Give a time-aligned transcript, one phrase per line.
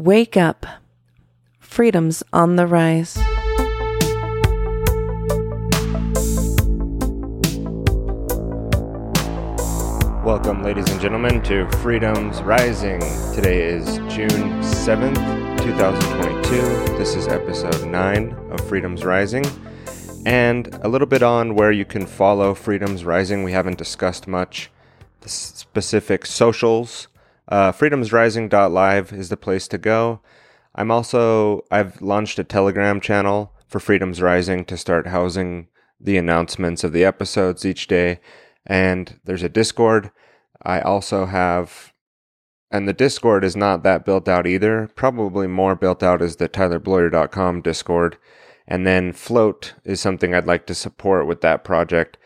[0.00, 0.64] Wake up.
[1.58, 3.18] Freedom's on the rise.
[10.24, 13.00] Welcome, ladies and gentlemen, to Freedom's Rising.
[13.34, 16.96] Today is June 7th, 2022.
[16.96, 19.44] This is episode 9 of Freedom's Rising.
[20.24, 23.42] And a little bit on where you can follow Freedom's Rising.
[23.42, 24.70] We haven't discussed much
[25.20, 27.06] the specific socials.
[27.50, 30.20] Uh, freedomsrising.live is the place to go.
[30.74, 35.66] I'm also, I've launched a Telegram channel for Freedom's Rising to start housing
[36.00, 38.20] the announcements of the episodes each day.
[38.64, 40.12] And there's a Discord.
[40.62, 41.92] I also have,
[42.70, 44.88] and the Discord is not that built out either.
[44.94, 48.16] Probably more built out is the tylerbloyer.com Discord.
[48.68, 52.16] And then Flote is something I'd like to support with that project.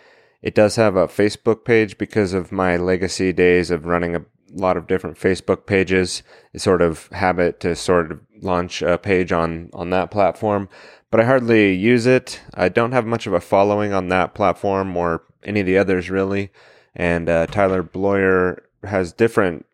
[0.42, 4.76] It does have a Facebook page because of my legacy days of running a lot
[4.76, 6.22] of different Facebook pages.
[6.52, 10.68] It's sort of habit to sort of launch a page on on that platform,
[11.10, 12.40] but I hardly use it.
[12.54, 16.10] I don't have much of a following on that platform or any of the others
[16.10, 16.50] really.
[16.94, 19.66] And uh, Tyler Bloyer has different,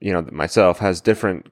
[0.00, 1.50] you know, myself has different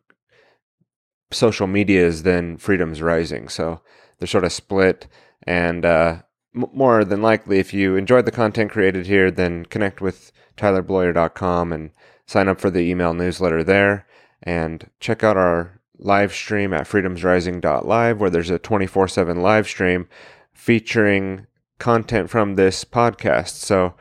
[1.32, 3.80] social medias than Freedom's Rising, so
[4.19, 5.08] they're sort of split.
[5.44, 6.22] And uh,
[6.55, 11.72] m- more than likely, if you enjoyed the content created here, then connect with tylerbloyer.com
[11.72, 11.91] and
[12.27, 14.06] sign up for the email newsletter there
[14.42, 20.08] and check out our live stream at freedomsrising.live where there's a 24/7 live stream
[20.52, 21.47] featuring
[21.78, 23.50] content from this podcast.
[23.50, 23.94] So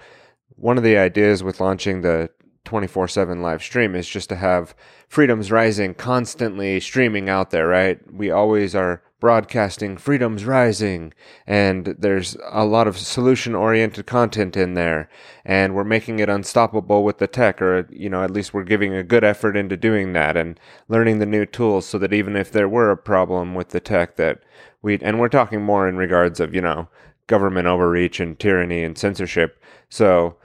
[0.49, 2.29] one of the ideas with launching the
[2.65, 4.75] 24/7 live stream is just to have
[5.07, 7.99] Freedom's Rising constantly streaming out there, right?
[8.11, 11.11] We always are broadcasting Freedom's Rising,
[11.47, 15.09] and there's a lot of solution oriented content in there,
[15.43, 18.93] and we're making it unstoppable with the tech, or, you know, at least we're giving
[18.93, 20.59] a good effort into doing that and
[20.89, 24.15] learning the new tools so that even if there were a problem with the tech,
[24.15, 24.43] that
[24.83, 26.87] we, and we're talking more in regards of, you know,
[27.25, 29.59] government overreach and tyranny and censorship.
[29.89, 30.37] So,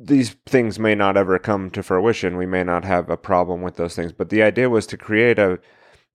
[0.00, 2.38] these things may not ever come to fruition.
[2.38, 5.38] We may not have a problem with those things, but the idea was to create
[5.38, 5.58] a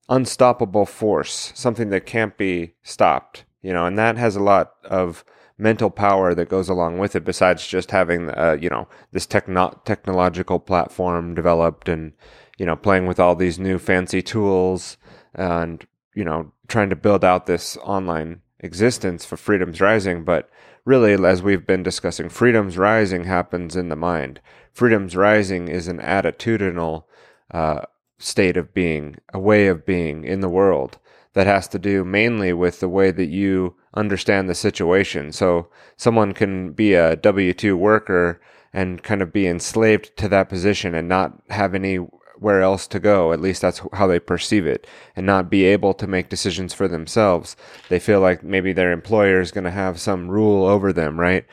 [0.08, 5.24] unstoppable force, something that can't be stopped, you know, and that has a lot of
[5.56, 9.80] mental power that goes along with it besides just having uh, you know this techno-
[9.84, 12.12] technological platform developed and
[12.58, 14.96] you know playing with all these new fancy tools
[15.34, 20.24] and you know trying to build out this online existence for freedom's rising.
[20.24, 20.50] But
[20.84, 24.40] really as we've been discussing freedom's rising happens in the mind.
[24.72, 27.04] Freedom's rising is an attitudinal
[27.52, 27.82] uh,
[28.18, 30.98] state of being, a way of being in the world
[31.34, 35.32] that has to do mainly with the way that you understand the situation.
[35.32, 38.40] So someone can be a W 2 worker
[38.72, 43.32] and kind of be enslaved to that position and not have anywhere else to go.
[43.32, 46.88] At least that's how they perceive it and not be able to make decisions for
[46.88, 47.56] themselves.
[47.88, 51.46] They feel like maybe their employer is going to have some rule over them, right?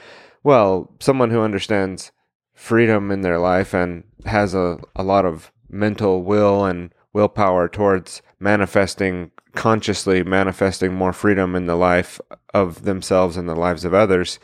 [0.44, 2.12] Well, someone who understands
[2.54, 8.22] freedom in their life and has a, a lot of mental will and willpower towards
[8.40, 12.22] manifesting consciously manifesting more freedom in the life
[12.54, 14.40] of themselves and the lives of others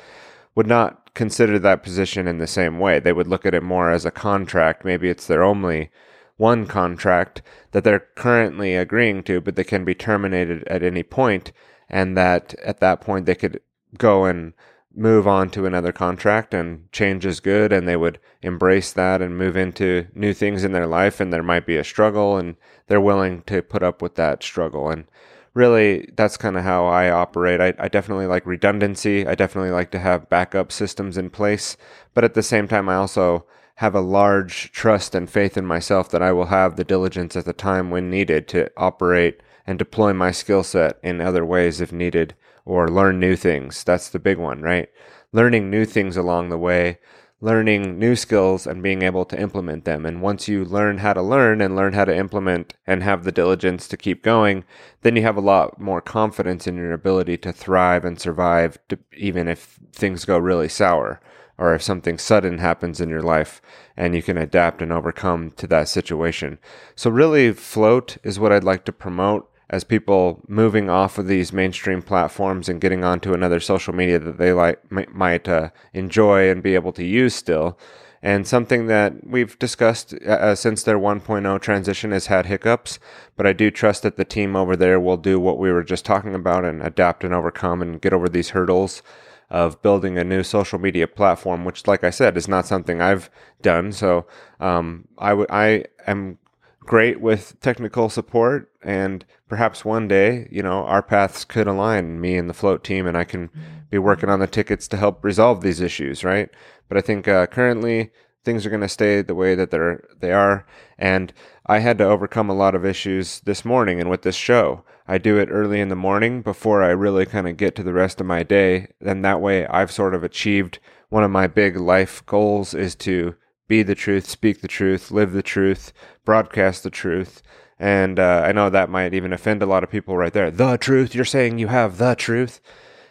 [0.54, 3.00] would not consider that position in the same way.
[3.00, 4.84] They would look at it more as a contract.
[4.84, 5.90] Maybe it's their only
[6.36, 11.52] one contract that they're currently agreeing to, but they can be terminated at any point,
[11.90, 13.59] and that at that point they could
[13.98, 14.54] go and
[14.96, 19.38] move on to another contract and change is good and they would embrace that and
[19.38, 22.56] move into new things in their life and there might be a struggle and
[22.88, 24.90] they're willing to put up with that struggle.
[24.90, 25.06] And
[25.53, 27.62] really that's kind of how i operate.
[27.62, 29.26] I, I, definitely like redundancy.
[29.28, 31.78] I definitely like to have backup systems in place.
[32.14, 33.46] But at the same time i also
[33.76, 37.46] have a large trust and faith in myself that i will have the diligence at
[37.46, 41.92] the time when needed to operate and deploy my skill set in other ways if
[41.92, 42.34] needed
[42.67, 43.81] or learn new things.
[43.85, 44.89] That's the big one, right?
[45.31, 47.00] Learning new things along the way,
[47.39, 50.05] learning new skills and being able to implement them.
[50.05, 53.31] And once you learn how to learn and learn how to implement and have the
[53.31, 54.66] diligence to keep going,
[55.02, 58.99] then you have a lot more confidence in your ability to thrive and survive, to,
[59.16, 61.22] even if things go really sour
[61.58, 63.61] or if something sudden happens in your life
[63.96, 66.59] and you can adapt and overcome to that situation.
[66.97, 71.52] So, really, flote is what I'd like to promote as people moving off of these
[71.52, 76.64] mainstream platforms and getting onto another social media that they like might uh, enjoy and
[76.64, 77.78] be able to use still.
[78.22, 82.97] And something that we've discussed uh, uh since their 1.0 transition has had hiccups,
[83.35, 86.05] but I do trust that the team over there will do what we were just
[86.05, 89.03] talking about and adapt and overcome and get over these hurdles
[89.49, 93.29] of building a new social media platform, which, like I said, is not something I've
[93.61, 93.91] done.
[93.91, 94.25] So
[94.59, 96.37] um, I, w- I am
[96.79, 102.38] great with technical support and perhaps one day you know our paths could align me
[102.38, 103.49] and the flote team and i can
[103.90, 106.49] be working on the tickets to help resolve these issues right
[106.88, 108.11] but i think uh, currently
[108.44, 110.66] things are going to stay the way that they're they are
[110.97, 111.34] and
[111.66, 115.17] i had to overcome a lot of issues this morning and with this show i
[115.17, 118.20] do it early in the morning before i really kind of get to the rest
[118.22, 120.79] of my day and that way i've sort of achieved
[121.09, 123.35] one of my big life goals is to
[123.67, 125.91] be the truth, speak the truth, live the truth,
[126.26, 127.41] broadcast the truth.
[127.79, 130.50] And uh, I know that might even offend a lot of people right there.
[130.50, 132.59] The truth, you're saying you have the truth.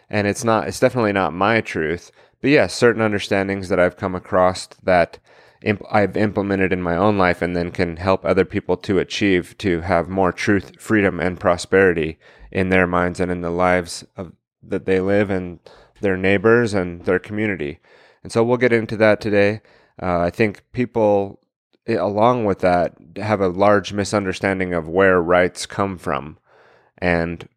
[0.09, 2.11] And it's not, it's definitely not my truth.
[2.41, 5.19] But yes, certain understandings that I've come across that
[5.61, 9.57] imp- I've implemented in my own life and then can help other people to achieve
[9.59, 12.19] to have more truth, freedom, and prosperity
[12.51, 15.59] in their minds and in the lives of, that they live and
[16.01, 17.79] their neighbors and their community.
[18.23, 19.61] And so we'll get into that today.
[20.01, 21.39] Uh, I think people,
[21.87, 26.37] along with that, have a large misunderstanding of where rights come from.
[26.97, 27.47] And,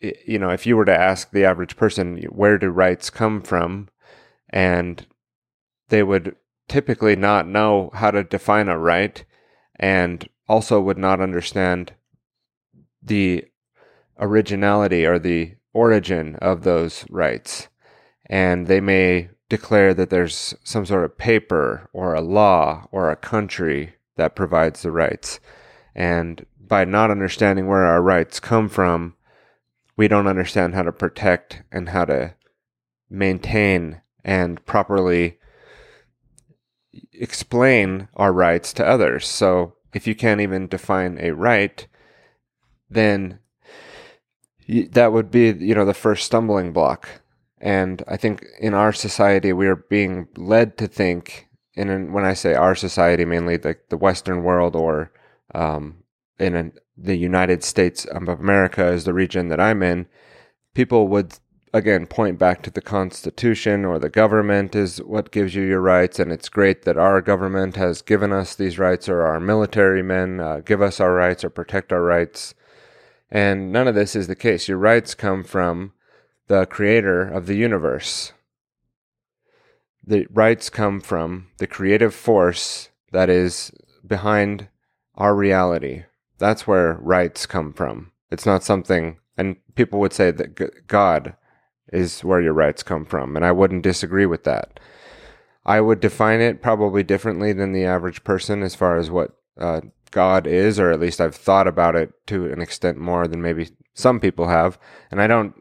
[0.00, 3.88] you know, if you were to ask the average person, where do rights come from?
[4.50, 5.06] And
[5.88, 6.36] they would
[6.68, 9.24] typically not know how to define a right
[9.76, 11.92] and also would not understand
[13.02, 13.44] the
[14.18, 17.68] originality or the origin of those rights.
[18.26, 23.16] And they may declare that there's some sort of paper or a law or a
[23.16, 25.38] country that provides the rights.
[25.94, 29.14] And by not understanding where our rights come from,
[29.96, 32.34] we don't understand how to protect and how to
[33.08, 35.38] maintain and properly
[37.12, 39.24] explain our rights to others.
[39.24, 41.86] So if you can't even define a right,
[42.90, 43.38] then
[44.66, 47.20] that would be you know the first stumbling block
[47.64, 52.34] and i think in our society we are being led to think and when i
[52.34, 55.10] say our society mainly the, the western world or
[55.54, 55.96] um,
[56.38, 60.06] in an, the united states of america is the region that i'm in
[60.74, 61.38] people would
[61.72, 66.18] again point back to the constitution or the government is what gives you your rights
[66.18, 70.38] and it's great that our government has given us these rights or our military men
[70.38, 72.54] uh, give us our rights or protect our rights
[73.34, 74.68] and none of this is the case.
[74.68, 75.92] Your rights come from
[76.46, 78.32] the creator of the universe.
[80.06, 83.72] The rights come from the creative force that is
[84.06, 84.68] behind
[85.14, 86.04] our reality.
[86.38, 88.12] That's where rights come from.
[88.30, 91.36] It's not something, and people would say that God
[91.92, 94.80] is where your rights come from, and I wouldn't disagree with that.
[95.64, 99.80] I would define it probably differently than the average person as far as what uh,
[100.10, 103.70] God is, or at least I've thought about it to an extent more than maybe
[103.94, 104.78] some people have.
[105.10, 105.54] And I don't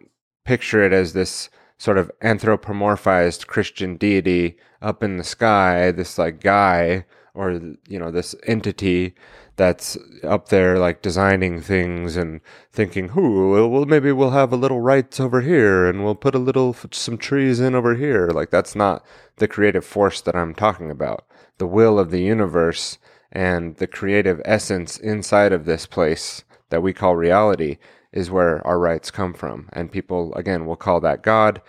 [0.43, 6.39] picture it as this sort of anthropomorphized Christian deity up in the sky, this like
[6.41, 7.51] guy or,
[7.87, 9.15] you know, this entity
[9.55, 12.41] that's up there like designing things and
[12.71, 13.69] thinking, "Who?
[13.69, 17.17] Well, maybe we'll have a little rights over here, and we'll put a little some
[17.17, 19.05] trees in over here." Like that's not
[19.37, 21.25] the creative force that I'm talking about.
[21.59, 22.97] The will of the universe
[23.31, 27.77] and the creative essence inside of this place that we call reality
[28.13, 29.69] is where our rights come from.
[29.73, 31.61] And people, again, will call that God.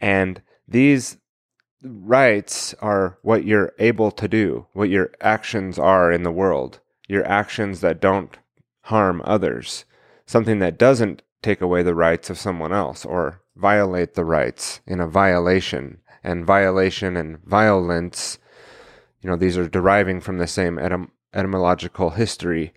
[0.00, 1.18] And these
[1.82, 7.24] rights are what you're able to do, what your actions are in the world, your
[7.26, 8.36] actions that don't
[8.82, 9.84] harm others,
[10.26, 15.00] something that doesn't take away the rights of someone else or violate the rights in
[15.00, 15.98] a violation.
[16.24, 18.38] And violation and violence
[19.22, 22.74] you know, these are deriving from the same etym- etymological history,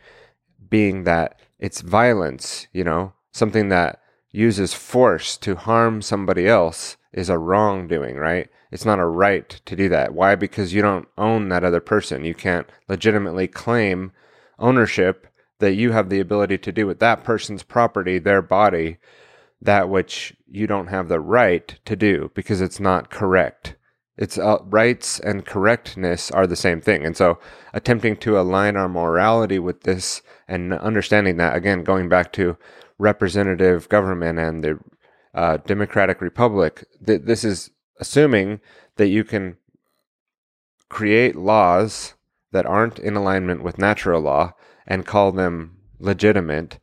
[0.70, 4.00] being that it's violence, you know, something that
[4.32, 8.50] uses force to harm somebody else is a wrongdoing, right?
[8.72, 10.14] It's not a right to do that.
[10.14, 10.36] Why?
[10.36, 12.26] Because you don't own that other person.
[12.26, 14.12] You can't legitimately claim
[14.60, 15.28] ownership
[15.60, 18.98] that you have the ability to do with that person's property, their body,
[19.62, 23.76] that which you don't have the right to do because it's not correct
[24.18, 27.06] it's uh, rights and correctness are the same thing.
[27.06, 27.38] And so
[27.74, 32.58] attempting to align our morality with this and understanding that, again, going back to
[32.98, 34.80] representative government and the
[35.34, 38.60] uh, democratic republic, th- this is assuming
[38.98, 39.58] that you can
[40.90, 42.14] create laws
[42.52, 44.54] that aren't in alignment with natural law
[44.88, 46.80] and call them legitimate,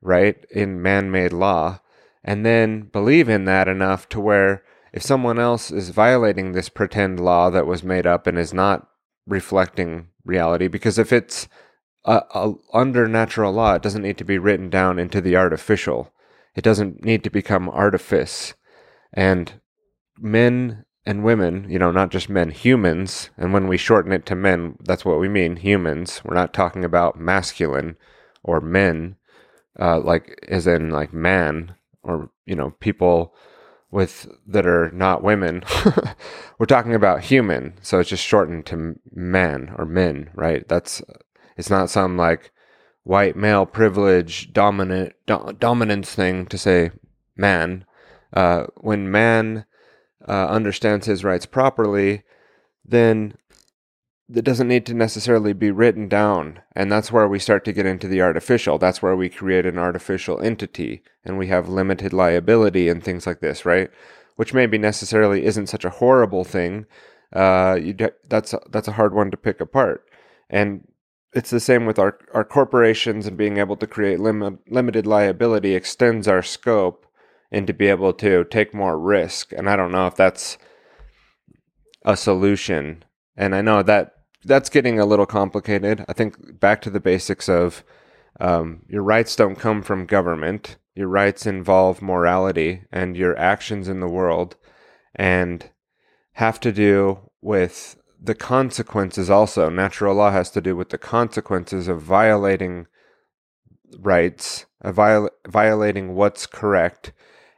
[0.00, 1.78] right, in man made law,
[2.24, 7.20] and then believe in that enough to where if someone else is violating this pretend
[7.20, 8.88] law that was made up and is not
[9.26, 11.48] reflecting reality, because if it's
[12.04, 16.12] a, a, under natural law, it doesn't need to be written down into the artificial.
[16.54, 18.54] It doesn't need to become artifice.
[19.12, 19.60] And
[20.18, 23.30] men and women, you know, not just men, humans.
[23.36, 26.22] And when we shorten it to men, that's what we mean, humans.
[26.24, 27.96] We're not talking about masculine
[28.42, 29.16] or men,
[29.78, 33.34] uh, like as in like man or, you know, people
[33.90, 35.62] with that are not women.
[36.58, 37.74] We're talking about human.
[37.80, 40.66] So it's just shortened to man or men, right?
[40.68, 41.02] That's,
[41.56, 42.50] it's not some like
[43.02, 46.90] white male privilege dominant, do, dominance thing to say
[47.36, 47.84] man.
[48.32, 49.64] Uh, when man,
[50.26, 52.22] uh, understands his rights properly,
[52.84, 53.34] then
[54.32, 56.60] it doesn't need to necessarily be written down.
[56.74, 58.78] And that's where we start to get into the artificial.
[58.78, 63.40] That's where we create an artificial entity and we have limited liability and things like
[63.40, 63.90] this, right?
[64.36, 66.86] Which maybe necessarily isn't such a horrible thing.
[67.32, 67.94] Uh, you,
[68.28, 70.04] that's, that's a hard one to pick apart.
[70.48, 70.86] And
[71.34, 75.74] it's the same with our, our corporations and being able to create lim- limited liability
[75.74, 77.06] extends our scope
[77.50, 79.52] and to be able to take more risk.
[79.52, 80.58] And I don't know if that's
[82.04, 83.04] a solution.
[83.36, 84.12] And I know that
[84.44, 86.04] that's getting a little complicated.
[86.08, 87.82] I think back to the basics of
[88.40, 90.76] um, your rights don't come from government.
[90.94, 94.56] Your rights involve morality and your actions in the world
[95.14, 95.70] and
[96.34, 99.68] have to do with the consequences also.
[99.68, 102.86] Natural law has to do with the consequences of violating
[103.98, 107.12] rights, of viol- violating what's correct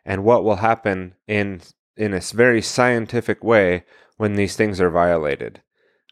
[0.05, 1.61] and what will happen in
[1.97, 3.85] in a very scientific way
[4.19, 5.63] when these things are violated,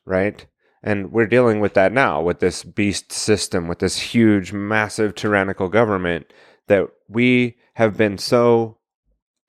[0.06, 0.46] right?
[0.82, 5.68] And we're dealing with that now with this beast system, with this huge, massive tyrannical
[5.68, 6.26] government
[6.68, 8.78] that we have been so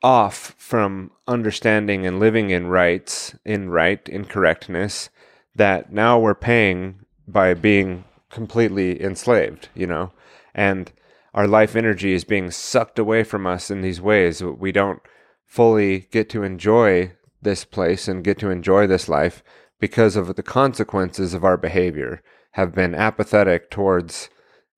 [0.06, 5.10] off from understanding and living in rights, in right, in correctness,
[5.56, 10.12] that now we're paying by being completely enslaved, you know?
[10.54, 10.92] And
[11.34, 14.44] our life energy is being sucked away from us in these ways.
[14.44, 15.02] We don't
[15.44, 19.44] fully get to enjoy this place and get to enjoy this life
[19.80, 22.22] because of the consequences of our behavior
[22.52, 24.30] have been apathetic towards,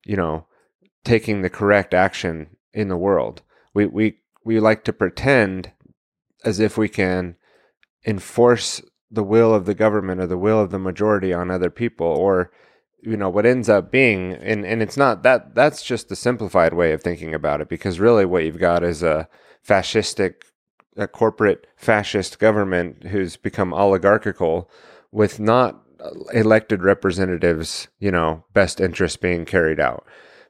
[0.05, 0.45] you know,
[1.03, 3.41] taking the correct action in the world.
[3.73, 5.73] We we we like to pretend
[6.45, 7.35] as if we can
[8.05, 12.07] enforce the will of the government or the will of the majority on other people
[12.07, 12.49] or
[13.01, 16.73] you know what ends up being and and it's not that that's just the simplified
[16.73, 19.27] way of thinking about it because really what you've got is a
[19.67, 20.35] fascistic
[20.95, 24.69] a corporate fascist government who's become oligarchical
[25.11, 25.83] with not
[26.33, 30.05] elected representatives you know best interests being carried out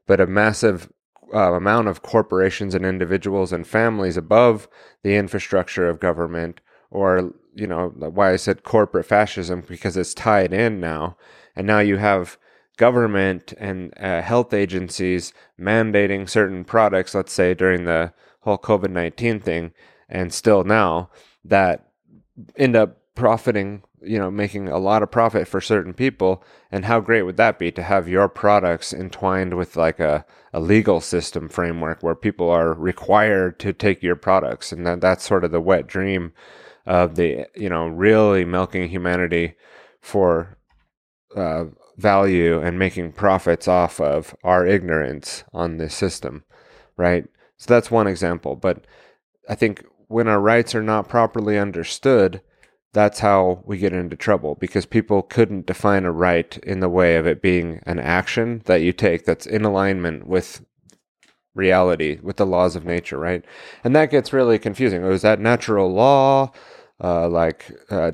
[0.06, 0.88] but a massive
[1.34, 4.68] uh, amount of corporations and individuals and families above
[5.04, 10.54] the infrastructure of government or you know why I said corporate fascism because it's tied
[10.54, 11.18] in now.
[11.56, 12.38] And now you have
[12.78, 19.40] government and uh, health agencies mandating certain products, let's say during the whole COVID 19
[19.40, 19.74] thing,
[20.08, 21.10] and still now,
[21.44, 21.90] that
[22.56, 26.44] end up profiting, you know, making a lot of profit for certain people.
[26.72, 30.60] And how great would that be to have your products entwined with like a, a
[30.60, 34.72] legal system framework where people are required to take your products?
[34.72, 36.34] And that, that's sort of the wet dream
[36.86, 39.56] of the, you know, really milking humanity
[40.02, 40.58] for
[41.36, 41.66] uh,
[41.98, 46.44] value and making profits off of our ignorance on this system,
[46.96, 47.26] right?
[47.58, 48.56] So that's one example.
[48.56, 48.86] But
[49.50, 52.42] I think when our rights are not properly understood,
[52.98, 57.16] that's how we get into trouble because people couldn't define a right in the way
[57.16, 60.66] of it being an action that you take that's in alignment with
[61.54, 63.46] reality, with the laws of nature, right?
[63.84, 65.04] And that gets really confusing.
[65.04, 66.52] Oh, is that natural law?
[67.04, 68.14] Uh, like uh,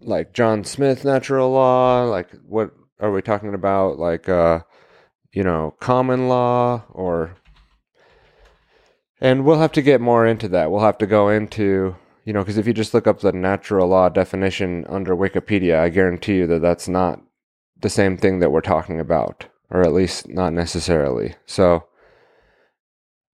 [0.00, 2.04] like John Smith natural law?
[2.04, 3.98] Like what are we talking about?
[3.98, 4.60] Like uh,
[5.32, 7.36] you know, common law or
[9.20, 10.70] and we'll have to get more into that.
[10.70, 13.88] We'll have to go into you know, because if you just look up the natural
[13.88, 17.20] law definition under Wikipedia, I guarantee you that that's not
[17.80, 21.34] the same thing that we're talking about, or at least not necessarily.
[21.46, 21.86] So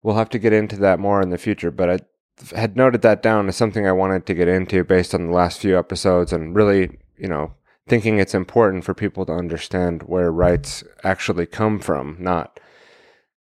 [0.03, 1.71] we'll have to get into that more in the future.
[1.71, 1.99] But I
[2.57, 5.61] had noted that down as something I wanted to get into based on the last
[5.61, 7.55] few episodes and really, you know,
[7.89, 12.61] thinking it's important for people to understand where rights actually come from, not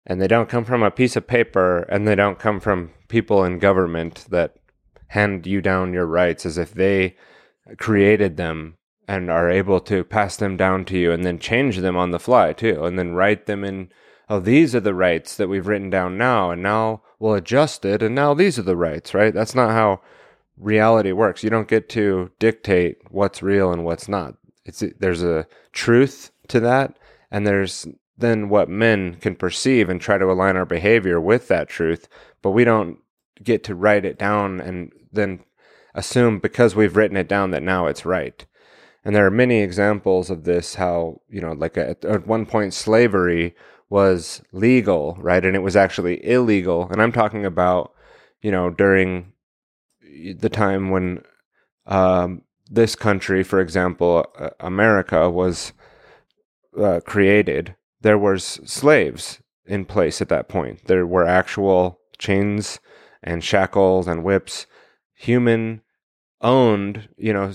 [0.06, 3.44] and they don't come from a piece of paper and they don't come from people
[3.44, 4.56] in government that
[5.16, 7.16] hand you down your rights as if they
[7.78, 8.76] created them
[9.08, 12.18] and are able to pass them down to you and then change them on the
[12.18, 13.90] fly too and then write them in
[14.28, 18.02] oh these are the rights that we've written down now and now we'll adjust it
[18.02, 19.32] and now these are the rights right?
[19.32, 20.02] That's not how
[20.58, 21.42] reality works.
[21.42, 24.35] You don't get to dictate what's real and what's not.
[24.66, 26.99] It's there's a truth to that
[27.30, 27.87] and there's
[28.18, 32.06] then what men can perceive and try to align our behavior with that truth
[32.42, 32.99] but we don't
[33.42, 35.40] get to write it down and then
[35.94, 38.44] assume because we've written it down that now it's right.
[39.04, 42.75] And there are many examples of this how, you know, like at, at one point
[42.75, 43.54] slavery
[43.88, 45.44] was legal, right?
[45.44, 46.88] And it was actually illegal.
[46.90, 47.92] And I'm talking about,
[48.42, 49.32] you know, during
[50.02, 51.23] the time when
[51.87, 55.73] um, this country, for example, uh, America, was
[56.76, 60.87] uh, created, there was slaves in place at that point.
[60.87, 62.80] There were actual chains
[63.23, 64.66] and shackles and whips,
[65.16, 65.82] human
[66.40, 67.52] owned, you know,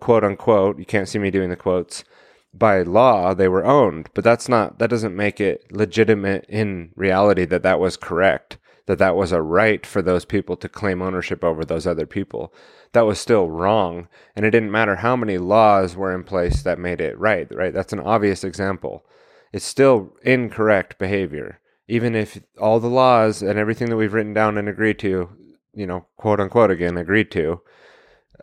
[0.00, 0.78] quote unquote.
[0.78, 2.04] You can't see me doing the quotes.
[2.52, 4.78] By law, they were owned, but that's not.
[4.78, 8.58] That doesn't make it legitimate in reality that that was correct.
[8.86, 12.54] That that was a right for those people to claim ownership over those other people.
[12.92, 16.78] That was still wrong, and it didn't matter how many laws were in place that
[16.78, 17.52] made it right.
[17.54, 17.74] Right.
[17.74, 19.04] That's an obvious example
[19.52, 21.60] it's still incorrect behavior.
[21.88, 25.30] Even if all the laws and everything that we've written down and agreed to,
[25.76, 27.60] you know, quote unquote again, agreed to.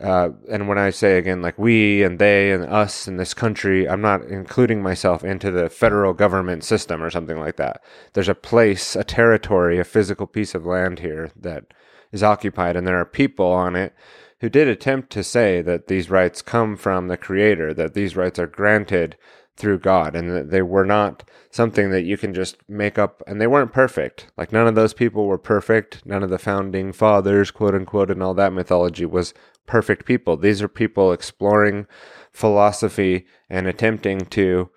[0.00, 3.88] Uh, and when I say again, like we and they and us in this country,
[3.88, 7.82] I'm not including myself into the federal government system or something like that.
[8.12, 11.66] There's a place, a territory, a physical piece of land here that
[12.10, 13.94] is occupied, and there are people on it
[14.40, 18.38] who did attempt to say that these rights come from the Creator, that these rights
[18.38, 19.16] are granted
[19.56, 23.40] through God and that they were not something that you can just make up and
[23.40, 24.26] they weren't perfect.
[24.36, 26.04] Like none of those people were perfect.
[26.04, 29.32] None of the founding fathers, quote unquote, and all that mythology was
[29.66, 30.36] perfect people.
[30.36, 31.86] These are people exploring
[32.32, 34.70] philosophy and attempting to,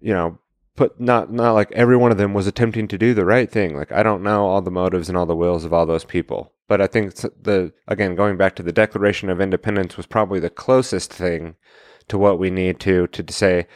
[0.00, 0.38] you know,
[0.76, 3.76] put not not like every one of them was attempting to do the right thing.
[3.76, 6.52] Like I don't know all the motives and all the wills of all those people.
[6.66, 10.50] But I think the again going back to the Declaration of Independence was probably the
[10.50, 11.54] closest thing
[12.10, 13.66] to what we need to to say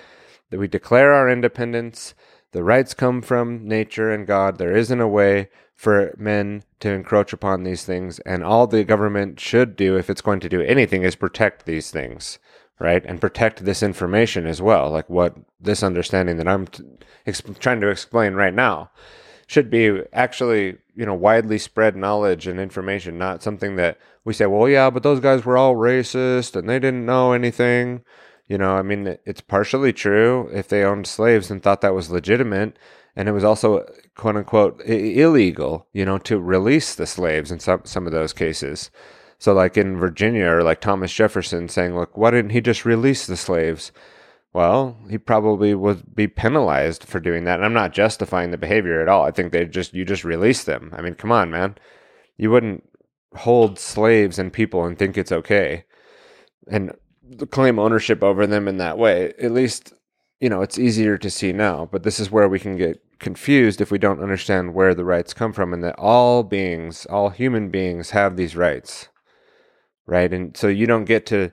[0.50, 2.14] that we declare our independence.
[2.52, 4.58] The rights come from nature and God.
[4.58, 9.40] There isn't a way for men to encroach upon these things, and all the government
[9.40, 12.38] should do, if it's going to do anything, is protect these things,
[12.78, 13.04] right?
[13.04, 16.84] And protect this information as well, like what this understanding that I'm t-
[17.26, 18.90] exp- trying to explain right now
[19.46, 24.46] should be actually you know widely spread knowledge and information not something that we say
[24.46, 28.02] well yeah but those guys were all racist and they didn't know anything
[28.46, 32.10] you know, I mean, it's partially true if they owned slaves and thought that was
[32.10, 32.78] legitimate.
[33.16, 37.82] And it was also, quote unquote, illegal, you know, to release the slaves in some,
[37.84, 38.90] some of those cases.
[39.38, 43.26] So, like in Virginia, or like Thomas Jefferson saying, look, why didn't he just release
[43.26, 43.92] the slaves?
[44.52, 47.56] Well, he probably would be penalized for doing that.
[47.56, 49.24] And I'm not justifying the behavior at all.
[49.24, 50.92] I think they just, you just release them.
[50.96, 51.76] I mean, come on, man.
[52.36, 52.88] You wouldn't
[53.34, 55.84] hold slaves and people and think it's okay.
[56.68, 56.92] And
[57.50, 59.32] claim ownership over them in that way.
[59.40, 59.92] At least,
[60.40, 61.88] you know, it's easier to see now.
[61.90, 65.32] But this is where we can get confused if we don't understand where the rights
[65.34, 69.08] come from and that all beings, all human beings have these rights.
[70.06, 70.32] Right?
[70.32, 71.50] And so you don't get to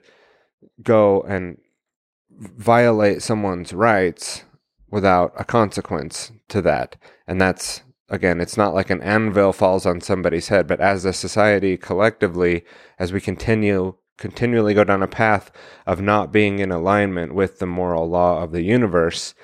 [0.82, 1.58] go and
[2.30, 4.44] violate someone's rights
[4.90, 6.96] without a consequence to that.
[7.26, 7.82] And that's
[8.12, 12.62] again, it's not like an anvil falls on somebody's head, but as a society collectively,
[12.98, 15.50] as we continue continually go down a path
[15.86, 19.34] of not being in alignment with the moral law of the universe,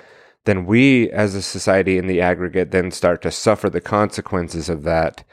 [0.45, 4.83] then we as a society in the aggregate then start to suffer the consequences of
[4.83, 5.23] that.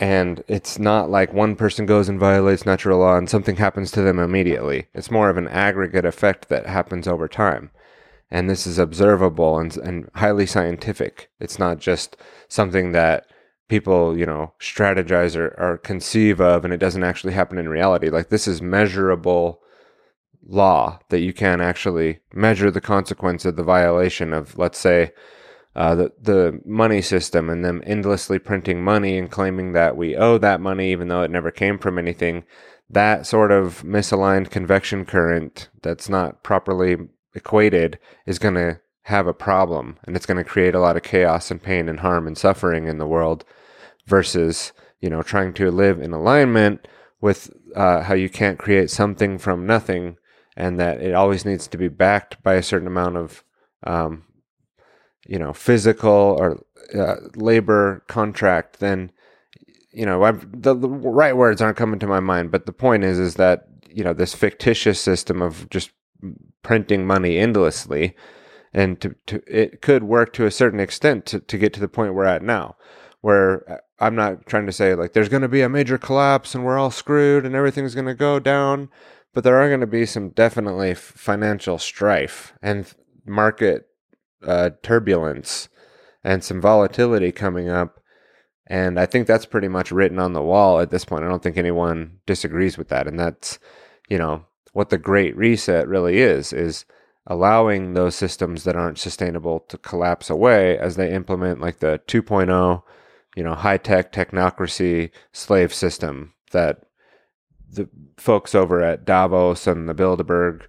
[0.00, 4.02] And it's not like one person goes and violates natural law and something happens to
[4.02, 4.88] them immediately.
[4.94, 7.70] It's more of an aggregate effect that happens over time.
[8.30, 11.30] And this is observable and, and highly scientific.
[11.38, 12.16] It's not just
[12.48, 13.26] something that
[13.68, 18.10] people, you know, strategize or, or conceive of, and it doesn't actually happen in reality.
[18.10, 19.60] Like this is measurable
[20.44, 25.12] law that you can actually measure the consequence of the violation of, let's say,
[25.74, 30.36] uh, the the money system and them endlessly printing money and claiming that we owe
[30.36, 32.44] that money even though it never came from anything.
[32.90, 36.96] That sort of misaligned convection current that's not properly
[37.34, 41.02] equated is going to have a problem and it's going to create a lot of
[41.02, 43.44] chaos and pain and harm and suffering in the world
[44.06, 46.86] versus you know trying to live in alignment
[47.20, 50.16] with uh, how you can't create something from nothing
[50.56, 53.42] and that it always needs to be backed by a certain amount of
[53.84, 54.24] um,
[55.26, 59.10] you know physical or uh, labor contract then
[59.92, 63.18] you know the, the right words aren't coming to my mind but the point is
[63.18, 65.90] is that you know this fictitious system of just
[66.62, 68.14] printing money endlessly
[68.72, 71.88] and to, to it could work to a certain extent to, to get to the
[71.88, 72.76] point we're at now
[73.22, 76.54] where uh, I'm not trying to say like there's going to be a major collapse
[76.54, 78.90] and we're all screwed and everything's going to go down,
[79.32, 82.92] but there are going to be some definitely financial strife and
[83.24, 83.86] market
[84.46, 85.68] uh, turbulence
[86.22, 88.00] and some volatility coming up.
[88.66, 91.24] And I think that's pretty much written on the wall at this point.
[91.24, 93.06] I don't think anyone disagrees with that.
[93.06, 93.58] And that's,
[94.08, 96.84] you know, what the great reset really is, is
[97.26, 102.82] allowing those systems that aren't sustainable to collapse away as they implement like the 2.0,
[103.36, 106.82] you know, high tech technocracy slave system that
[107.70, 110.62] the folks over at Davos and the Bilderberg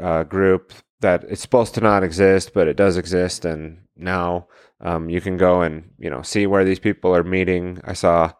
[0.00, 3.44] uh, group that it's supposed to not exist, but it does exist.
[3.44, 4.46] And now
[4.80, 7.80] um, you can go and, you know, see where these people are meeting.
[7.84, 8.32] I saw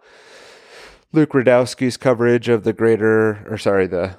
[1.12, 4.16] Luke Rudkowski's coverage of the greater, or sorry, the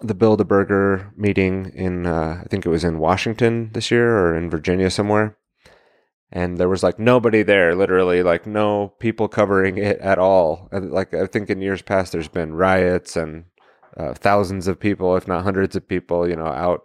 [0.00, 4.50] the Bilderberger meeting in, uh, I think it was in Washington this year or in
[4.50, 5.36] Virginia somewhere.
[6.30, 10.68] And there was like nobody there, literally, like no people covering it at all.
[10.72, 13.44] Like I think in years past, there's been riots and
[13.96, 16.82] uh, thousands of people, if not hundreds of people, you know, out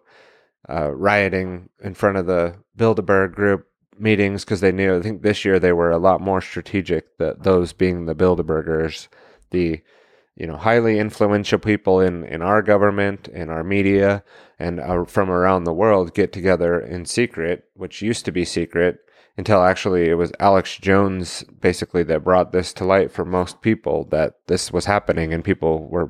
[0.69, 3.67] uh, rioting in front of the Bilderberg group
[3.99, 4.97] meetings because they knew.
[4.97, 7.17] I think this year they were a lot more strategic.
[7.17, 9.09] That those being the Bilderbergers,
[9.51, 9.81] the
[10.35, 14.23] you know, highly influential people in, in our government, in our media,
[14.59, 18.99] and uh, from around the world get together in secret, which used to be secret
[19.37, 24.05] until actually it was Alex Jones basically that brought this to light for most people
[24.05, 26.09] that this was happening and people were,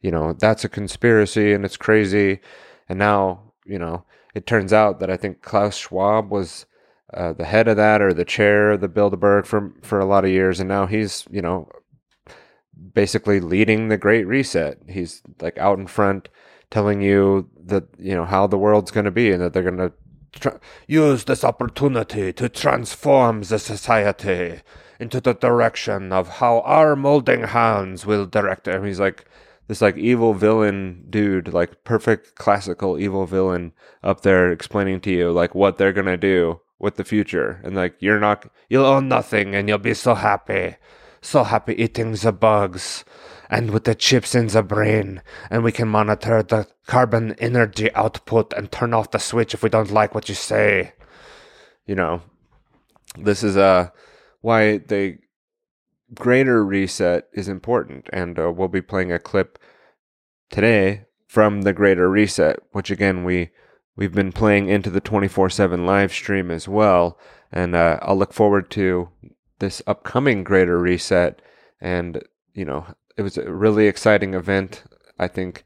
[0.00, 2.40] you know, that's a conspiracy and it's crazy.
[2.88, 4.04] And now, you know,
[4.34, 6.66] it turns out that I think Klaus Schwab was
[7.14, 10.24] uh, the head of that or the chair of the Bilderberg for for a lot
[10.24, 11.68] of years, and now he's you know
[12.94, 14.78] basically leading the Great Reset.
[14.88, 16.28] He's like out in front
[16.70, 19.76] telling you that, you know, how the world's going to be and that they're going
[19.76, 19.92] to
[20.32, 24.62] tra- use this opportunity to transform the society
[24.98, 28.74] into the direction of how our molding hands will direct it.
[28.76, 29.26] And he's like,
[29.68, 35.30] this like evil villain dude, like perfect classical evil villain up there explaining to you
[35.30, 37.60] like what they're gonna do with the future.
[37.64, 40.76] And like you're not you'll own nothing and you'll be so happy
[41.22, 43.04] so happy eating the bugs
[43.48, 48.52] and with the chips in the brain and we can monitor the carbon energy output
[48.54, 50.92] and turn off the switch if we don't like what you say.
[51.86, 52.22] You know
[53.16, 53.88] this is uh
[54.40, 55.18] why the
[56.14, 59.58] greater reset is important and uh, we'll be playing a clip
[60.50, 63.50] today from the greater reset which again we
[63.96, 67.18] we've been playing into the 24/7 live stream as well
[67.52, 69.08] and uh, I'll look forward to
[69.62, 71.40] this upcoming greater reset
[71.80, 72.20] and
[72.52, 72.84] you know
[73.16, 74.82] it was a really exciting event.
[75.18, 75.64] I think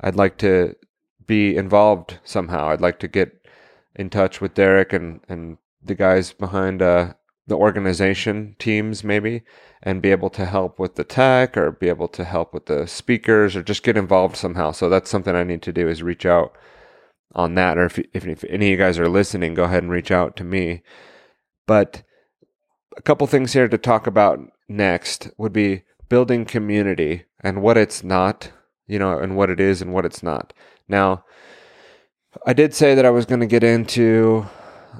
[0.00, 0.76] i'd like to
[1.26, 2.68] be involved somehow.
[2.68, 3.46] I'd like to get
[3.96, 7.14] in touch with derek and and the guys behind uh,
[7.46, 9.42] the organization teams maybe
[9.82, 12.86] and be able to help with the tech or be able to help with the
[12.86, 14.70] speakers or just get involved somehow.
[14.70, 16.56] So that's something i need to do is reach out
[17.34, 17.76] on that.
[17.76, 20.36] Or if, if, if any of you guys are listening go ahead and reach out
[20.36, 20.82] to me.
[21.66, 22.04] But
[22.96, 28.02] a couple things here to talk about next would be building community and what it's
[28.02, 28.50] not,
[28.86, 30.52] you know, and what it is and what it's not.
[30.88, 31.24] Now,
[32.46, 34.46] I did say that I was going to get into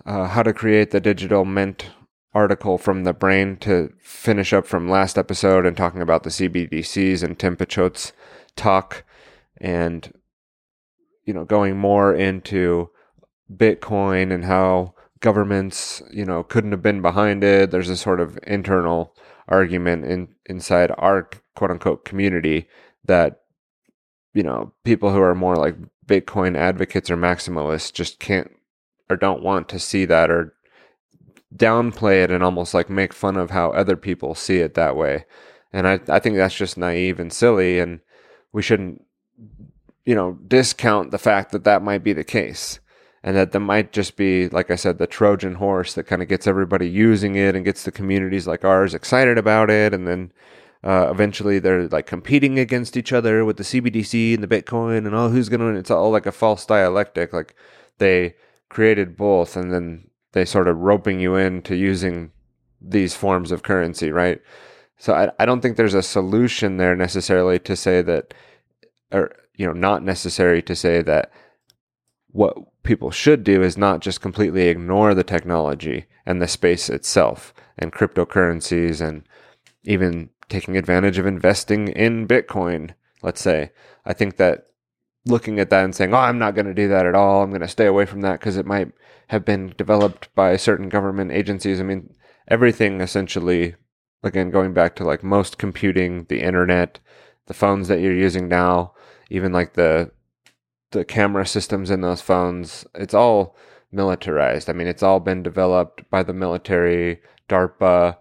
[0.06, 1.90] uh, how to create the digital mint
[2.32, 7.22] article from the brain to finish up from last episode and talking about the CBDCs
[7.22, 8.12] and Tim Picciot's
[8.56, 9.04] talk
[9.58, 10.12] and
[11.24, 12.90] you know going more into
[13.52, 17.70] Bitcoin and how governments, you know, couldn't have been behind it.
[17.70, 19.14] There's a sort of internal
[19.48, 22.66] argument in inside our quote unquote community
[23.04, 23.42] that
[24.32, 28.50] you know people who are more like Bitcoin advocates or maximalists just can't
[29.08, 30.54] or don't want to see that or
[31.54, 35.24] downplay it and almost like make fun of how other people see it that way.
[35.72, 38.00] And I, I think that's just naive and silly, and
[38.52, 39.04] we shouldn't,
[40.04, 42.80] you know, discount the fact that that might be the case
[43.24, 46.28] and that that might just be like i said the trojan horse that kind of
[46.28, 50.30] gets everybody using it and gets the communities like ours excited about it and then
[50.84, 55.14] uh, eventually they're like competing against each other with the cbdc and the bitcoin and
[55.14, 55.76] all who's gonna win?
[55.76, 57.56] It's all like a false dialectic like
[57.98, 58.34] they
[58.68, 62.32] created both and then they sort of roping you into using
[62.80, 64.42] these forms of currency right?
[64.98, 68.34] So I, I don't think there's a solution there necessarily to say that
[69.10, 71.32] or you know not necessary to say that
[72.34, 77.54] what people should do is not just completely ignore the technology and the space itself
[77.78, 79.22] and cryptocurrencies and
[79.84, 82.90] even taking advantage of investing in Bitcoin,
[83.22, 83.70] let's say.
[84.04, 84.66] I think that
[85.24, 87.50] looking at that and saying, oh, I'm not going to do that at all, I'm
[87.50, 88.90] going to stay away from that because it might
[89.28, 91.78] have been developed by certain government agencies.
[91.78, 92.12] I mean,
[92.48, 93.76] everything essentially,
[94.24, 96.98] again, going back to like most computing, the internet,
[97.46, 98.92] the phones that you're using now,
[99.30, 100.10] even like the
[100.94, 103.54] the camera systems in those phones, it's all
[103.92, 104.70] militarized.
[104.70, 108.16] I mean, it's all been developed by the military, DARPA,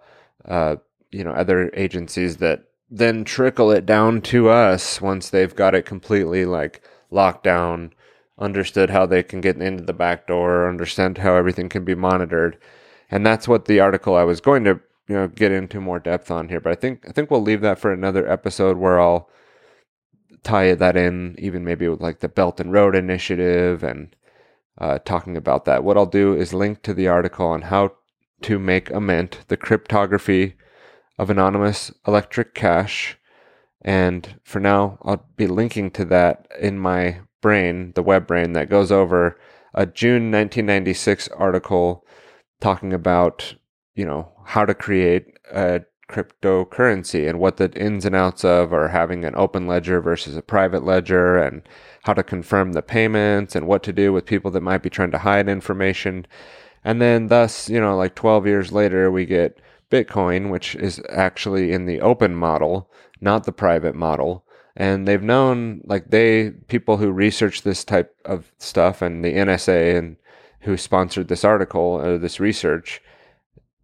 [0.46, 0.76] uh,
[1.12, 5.86] you know, other agencies that then trickle it down to us once they've got it
[5.86, 7.94] completely like locked down,
[8.38, 12.58] understood how they can get into the back door, understand how everything can be monitored.
[13.10, 16.32] And that's what the article I was going to, you know, get into more depth
[16.32, 16.60] on here.
[16.60, 19.30] But I think I think we'll leave that for another episode where I'll
[20.44, 24.16] tie that in, even maybe with like the Belt and Road Initiative and
[24.78, 25.84] uh, talking about that.
[25.84, 27.94] What I'll do is link to the article on how
[28.44, 30.56] to make a mint, the cryptography
[31.18, 33.18] of anonymous electric cash.
[33.82, 38.70] And for now, I'll be linking to that in my brain, the web brain that
[38.70, 39.40] goes over
[39.74, 42.06] a June 1996 article
[42.62, 43.56] talking about,
[43.96, 45.82] you know, how to create a
[46.14, 50.42] cryptocurrency and what the ins and outs of are having an open ledger versus a
[50.42, 51.64] private ledger and
[52.04, 55.12] how to confirm the payments and what to do with people that might be trying
[55.12, 56.26] to hide information.
[56.84, 61.72] And then thus, you know, like 12 years later, we get Bitcoin, which is actually
[61.72, 64.46] in the open model, not the private model.
[64.76, 69.98] And they've known, like they, people who research this type of stuff and the NSA
[69.98, 70.18] and
[70.62, 73.02] who sponsored this article or this research,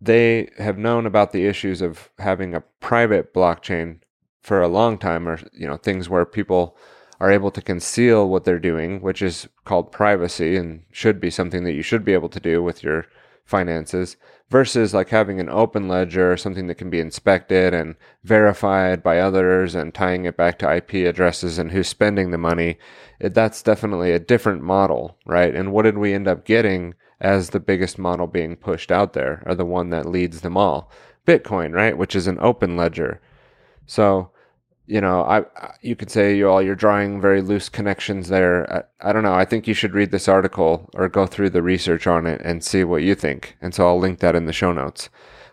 [0.02, 4.00] they have known about the issues of having a private blockchain
[4.42, 6.78] for a long time or you know things where people
[7.20, 11.64] are able to conceal what they're doing which is called privacy and should be something
[11.64, 13.06] that you should be able to do with your
[13.50, 14.16] finances
[14.50, 19.76] versus like having an open ledger something that can be inspected and verified by others
[19.76, 22.78] and tying it back to IP addresses and who's spending the money.
[23.20, 25.54] It, that's definitely a different model right?
[25.54, 29.44] And what did we end up getting as the biggest model being pushed out there
[29.46, 30.92] or the one that leads them all.
[31.26, 33.22] Bitcoin, right, which is an open ledger.
[33.86, 34.32] So,
[34.88, 35.44] you know, I
[35.82, 38.88] you could say you all you're drawing very loose connections there.
[39.02, 39.36] I, I don't know.
[39.36, 42.64] I think you should read this article or go through the research on it and
[42.64, 43.58] see what you think.
[43.62, 45.10] And so I'll link that in the show notes.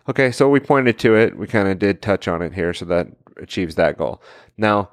[0.09, 1.37] Okay, so we pointed to it.
[1.37, 4.21] We kind of did touch on it here, so that achieves that goal.
[4.57, 4.89] Now,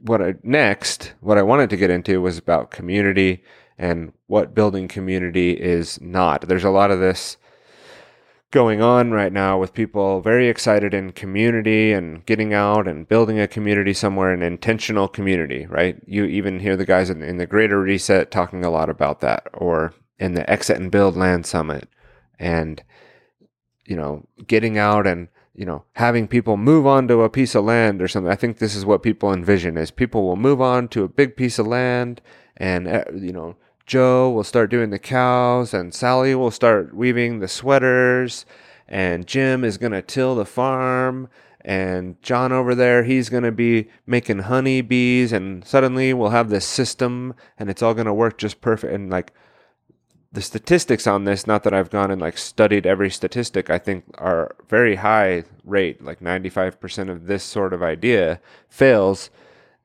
[0.00, 3.44] what I next, what I wanted to get into was about community
[3.78, 6.42] and what building community is not.
[6.48, 7.36] There's a lot of this
[8.50, 13.40] going on right now with people very excited in community and getting out and building
[13.40, 16.00] a community somewhere, an intentional community, right?
[16.06, 19.48] You even hear the guys in, in the Greater Reset talking a lot about that,
[19.52, 21.88] or in the Exit and Build Land Summit,
[22.38, 22.82] and
[23.86, 27.64] you know, getting out and you know, having people move on to a piece of
[27.64, 28.30] land or something.
[28.30, 31.36] I think this is what people envision is people will move on to a big
[31.36, 32.20] piece of land
[32.56, 33.56] and, uh, you know,
[33.86, 38.46] Joe will start doing the cows, and Sally will start weaving the sweaters,
[38.88, 41.28] and Jim is going to till the farm,
[41.60, 46.50] and John over there, he's going to be making honey bees, and suddenly we'll have
[46.50, 48.92] this system, and it's all going to work just perfect.
[48.92, 49.32] And like
[50.30, 54.04] the statistics on this, not that I've gone and like studied every statistic, I think
[54.18, 59.30] are very high rate, like 95% of this sort of idea fails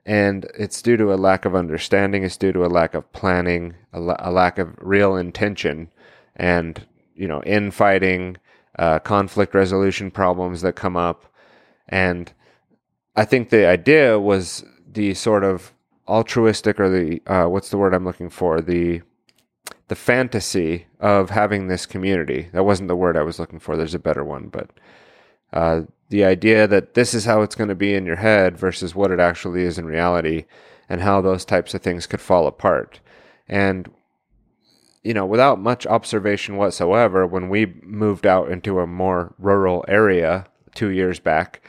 [0.05, 3.75] and it's due to a lack of understanding it's due to a lack of planning
[3.93, 5.89] a, la- a lack of real intention
[6.35, 8.37] and you know infighting
[8.77, 11.25] uh, conflict resolution problems that come up.
[11.87, 12.31] And
[13.15, 15.73] i think the idea was the sort of
[16.07, 18.61] altruistic or the uh, what's the word i'm looking for?
[18.61, 19.01] The
[19.89, 22.49] the fantasy of having this community.
[22.53, 23.75] That wasn't the word i was looking for.
[23.75, 24.69] There's a better one but
[25.51, 28.95] uh, the idea that this is how it's going to be in your head versus
[28.95, 30.45] what it actually is in reality
[30.89, 32.99] and how those types of things could fall apart.
[33.47, 33.89] And,
[35.03, 40.45] you know, without much observation whatsoever, when we moved out into a more rural area
[40.73, 41.61] two years back,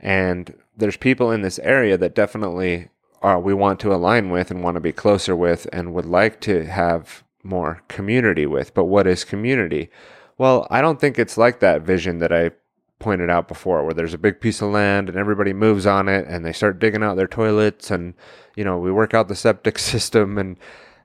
[0.00, 2.88] and there's people in this area that definitely
[3.20, 6.40] are, we want to align with and want to be closer with and would like
[6.40, 8.72] to have more community with.
[8.72, 9.90] But what is community?
[10.38, 12.52] Well, I don't think it's like that vision that I
[12.98, 16.26] pointed out before, where there's a big piece of land and everybody moves on it
[16.26, 18.14] and they start digging out their toilets and,
[18.56, 20.56] you know, we work out the septic system and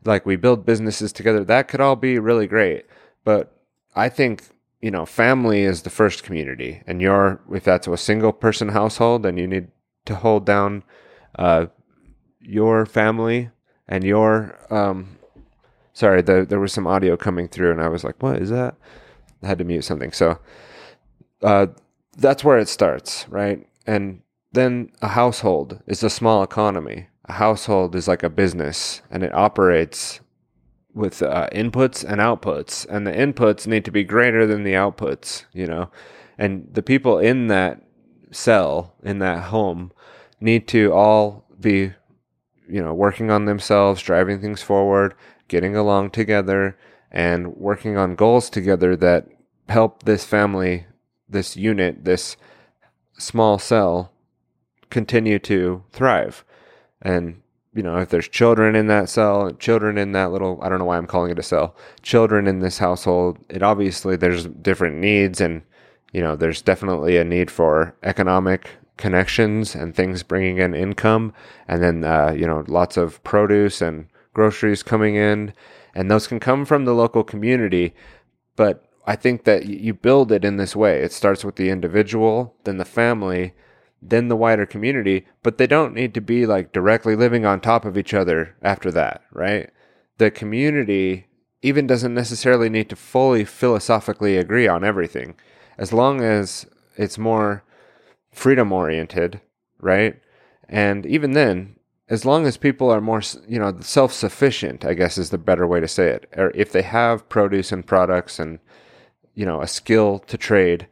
[0.05, 1.43] like we build businesses together.
[1.43, 2.85] That could all be really great.
[3.23, 3.55] But
[3.95, 4.43] I think,
[4.81, 6.81] you know, family is the first community.
[6.87, 9.67] And you're, if that's a single person household, then you need
[10.05, 10.83] to hold down
[11.37, 11.67] uh,
[12.41, 13.51] your family
[13.87, 15.17] and your, um,
[15.93, 18.75] sorry, the, there was some audio coming through and I was like, what is that?
[19.41, 20.11] I had to mute something.
[20.11, 20.39] So,
[21.41, 21.67] uh,
[22.17, 23.67] that's where it starts, right?
[23.85, 24.21] And
[24.51, 27.07] then a household is a small economy.
[27.25, 30.19] A household is like a business and it operates
[30.93, 32.85] with uh, inputs and outputs.
[32.87, 35.89] And the inputs need to be greater than the outputs, you know?
[36.37, 37.81] And the people in that
[38.31, 39.91] cell, in that home,
[40.39, 41.93] need to all be,
[42.67, 45.15] you know, working on themselves, driving things forward,
[45.47, 46.77] getting along together,
[47.11, 49.27] and working on goals together that
[49.69, 50.85] help this family
[51.33, 52.37] this unit, this
[53.17, 54.11] small cell
[54.89, 56.45] continue to thrive.
[57.01, 57.41] And,
[57.73, 60.85] you know, if there's children in that cell, children in that little, I don't know
[60.85, 65.41] why I'm calling it a cell, children in this household, it obviously there's different needs
[65.41, 65.63] and,
[66.13, 71.33] you know, there's definitely a need for economic connections and things bringing in income.
[71.67, 75.53] And then, uh, you know, lots of produce and groceries coming in.
[75.95, 77.93] And those can come from the local community.
[78.55, 81.01] But I think that you build it in this way.
[81.01, 83.53] It starts with the individual, then the family,
[84.01, 87.85] then the wider community, but they don't need to be like directly living on top
[87.85, 89.69] of each other after that, right?
[90.17, 91.27] The community
[91.61, 95.35] even doesn't necessarily need to fully philosophically agree on everything.
[95.77, 96.65] As long as
[96.97, 97.63] it's more
[98.31, 99.41] freedom oriented,
[99.79, 100.19] right?
[100.67, 101.77] And even then,
[102.09, 105.65] as long as people are more, you know, self sufficient, I guess is the better
[105.65, 106.29] way to say it.
[106.35, 108.59] Or if they have produce and products and,
[109.35, 110.87] you know, a skill to trade,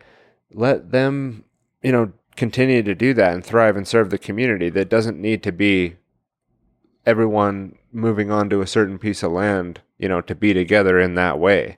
[0.54, 1.44] let them,
[1.82, 4.70] you know, continue to do that and thrive and serve the community.
[4.70, 5.96] That doesn't need to be
[7.06, 11.16] everyone moving on to a certain piece of land, you know, to be together in
[11.16, 11.78] that way.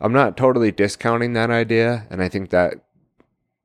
[0.00, 2.74] I'm not totally discounting that idea, and I think that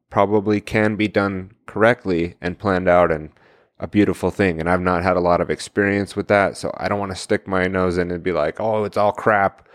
[0.09, 3.31] probably can be done correctly and planned out and
[3.79, 4.59] a beautiful thing.
[4.59, 7.17] And I've not had a lot of experience with that, so I don't want to
[7.17, 9.67] stick my nose in and be like, oh, it's all crap.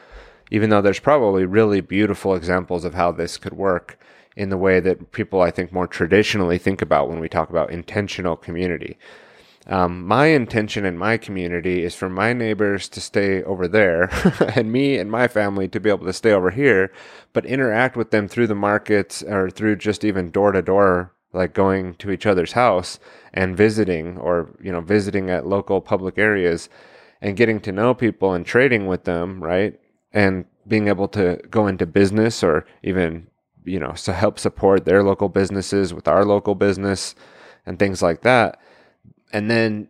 [0.51, 3.99] Even though there's probably really beautiful examples of how this could work
[4.37, 7.71] in the way that people, I think, more traditionally think about when we talk about
[7.71, 8.99] intentional community.
[9.69, 14.09] Um, my intention in my community is for my neighbors to stay over there
[14.55, 16.93] and me and my family to be able to stay over here,
[17.33, 21.53] but interact with them through the markets or through just even door to door, like
[21.53, 23.01] going to each other's house
[23.35, 26.69] and visiting or, you know, visiting at local public areas
[27.21, 29.81] and getting to know people and trading with them, right?
[30.12, 33.29] And being able to go into business or even,
[33.64, 37.14] you know, to help support their local businesses with our local business
[37.64, 38.61] and things like that.
[39.33, 39.88] And then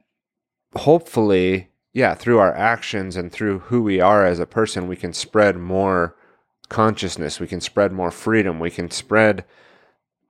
[0.74, 5.14] hopefully yeah through our actions and through who we are as a person we can
[5.14, 6.14] spread more
[6.68, 7.40] consciousness.
[7.40, 8.58] We can spread more freedom.
[8.58, 9.44] We can spread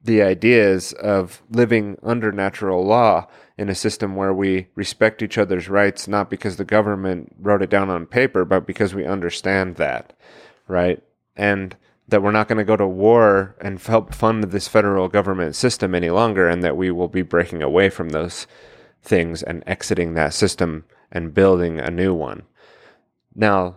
[0.03, 3.27] the ideas of living under natural law
[3.59, 7.71] in a system where we respect each other's rights not because the government wrote it
[7.71, 10.12] down on paper but because we understand that
[10.69, 11.03] right
[11.37, 11.77] and
[12.09, 15.95] that we're not going to go to war and help fund this federal government system
[15.95, 18.47] any longer and that we will be breaking away from those
[19.03, 22.42] things and exiting that system and building a new one.
[23.35, 23.77] Now,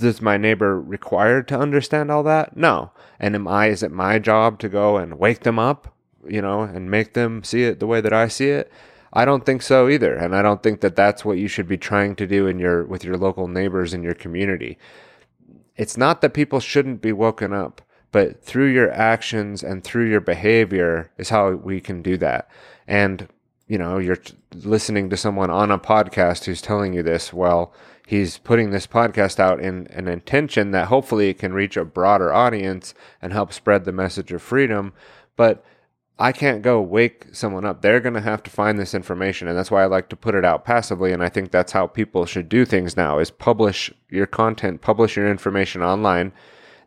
[0.00, 2.56] is my neighbor required to understand all that?
[2.56, 2.92] No.
[3.20, 5.93] And am I, is it my job to go and wake them up,
[6.28, 8.72] you know, and make them see it the way that I see it?
[9.12, 10.14] I don't think so either.
[10.14, 12.84] And I don't think that that's what you should be trying to do in your,
[12.84, 14.78] with your local neighbors in your community.
[15.76, 17.80] It's not that people shouldn't be woken up,
[18.12, 22.48] but through your actions and through your behavior is how we can do that.
[22.86, 23.28] And
[23.66, 24.18] you know, you're
[24.52, 27.32] listening to someone on a podcast who's telling you this.
[27.32, 27.72] Well,
[28.06, 32.32] he's putting this podcast out in an intention that hopefully it can reach a broader
[32.32, 34.92] audience and help spread the message of freedom.
[35.36, 35.64] But
[36.18, 37.82] I can't go wake someone up.
[37.82, 39.48] They're going to have to find this information.
[39.48, 41.12] And that's why I like to put it out passively.
[41.12, 45.16] And I think that's how people should do things now is publish your content, publish
[45.16, 46.32] your information online.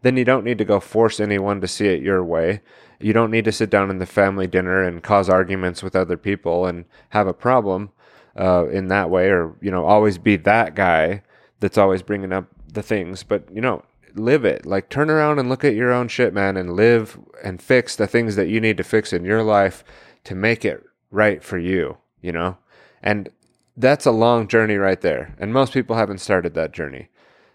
[0.01, 2.61] Then you don't need to go force anyone to see it your way
[2.99, 6.17] you don't need to sit down in the family dinner and cause arguments with other
[6.17, 7.91] people and have a problem
[8.39, 11.23] uh, in that way, or you know, always be that guy
[11.59, 13.23] that's always bringing up the things.
[13.23, 13.83] But you know,
[14.19, 14.65] live it.
[14.65, 18.07] Like turn around and look at your own shit, man, and live and fix the
[18.07, 19.83] things that you need to fix in your life
[20.25, 21.97] to make it right for you.
[22.21, 22.57] You know,
[23.01, 23.29] and
[23.75, 25.35] that's a long journey right there.
[25.39, 27.09] And most people haven't started that journey.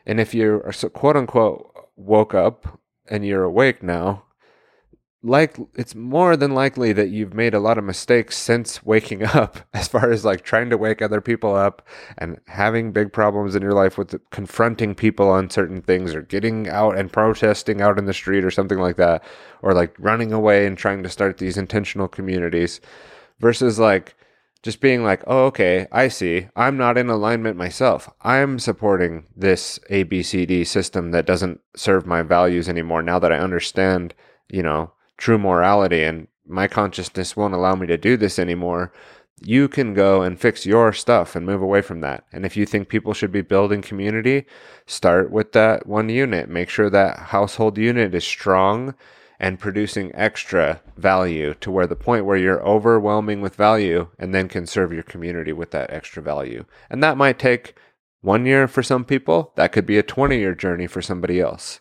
[0.07, 0.61] And if you're
[0.93, 4.25] quote unquote woke up and you're awake now,
[5.25, 9.59] like it's more than likely that you've made a lot of mistakes since waking up
[9.73, 11.87] as far as like trying to wake other people up
[12.19, 16.69] and having big problems in your life with confronting people on certain things or getting
[16.69, 19.23] out and protesting out in the street or something like that
[19.63, 22.81] or like running away and trying to start these intentional communities
[23.39, 24.17] versus like
[24.63, 26.49] just being like, oh, okay, I see.
[26.55, 28.09] I'm not in alignment myself.
[28.23, 34.15] I'm supporting this ABCD system that doesn't serve my values anymore now that I understand,
[34.49, 38.93] you know, true morality and my consciousness won't allow me to do this anymore,
[39.45, 42.25] you can go and fix your stuff and move away from that.
[42.33, 44.47] And if you think people should be building community,
[44.87, 46.49] start with that one unit.
[46.49, 48.95] Make sure that household unit is strong
[49.41, 54.49] and producing extra value to where the point where you're overwhelming with value and then
[54.49, 56.65] can serve your community with that extra value.
[56.89, 57.75] And that might take
[58.21, 59.53] one year for some people.
[59.57, 61.81] That could be a 20 year journey for somebody else.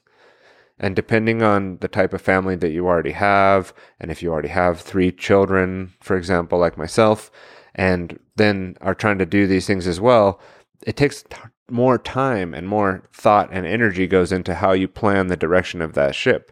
[0.82, 4.50] And depending on the type of family that you already have, and if you already
[4.50, 7.30] have three children, for example, like myself,
[7.76, 10.42] and then are trying to do these things as well,
[10.86, 11.38] it takes t-
[11.70, 15.94] more time and more thought and energy goes into how you plan the direction of
[15.94, 16.52] that ship,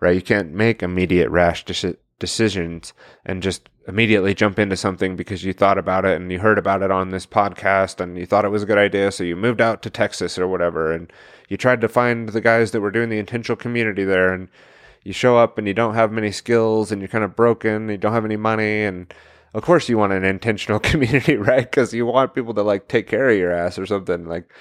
[0.00, 0.16] right?
[0.16, 2.92] You can't make immediate rash de- decisions
[3.24, 6.82] and just immediately jump into something because you thought about it and you heard about
[6.82, 9.10] it on this podcast and you thought it was a good idea.
[9.10, 11.10] So you moved out to Texas or whatever and
[11.48, 14.48] you tried to find the guys that were doing the intentional community there and
[15.04, 17.96] you show up and you don't have many skills and you're kind of broken, you
[17.96, 19.12] don't have any money and
[19.54, 21.70] of course you want an intentional community, right?
[21.70, 24.26] Because you want people to like take care of your ass or something.
[24.26, 24.52] Like,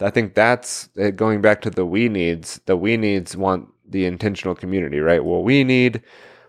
[0.00, 2.60] I think that's uh, going back to the we needs.
[2.66, 5.24] The we needs want the intentional community, right?
[5.24, 6.02] Well, we need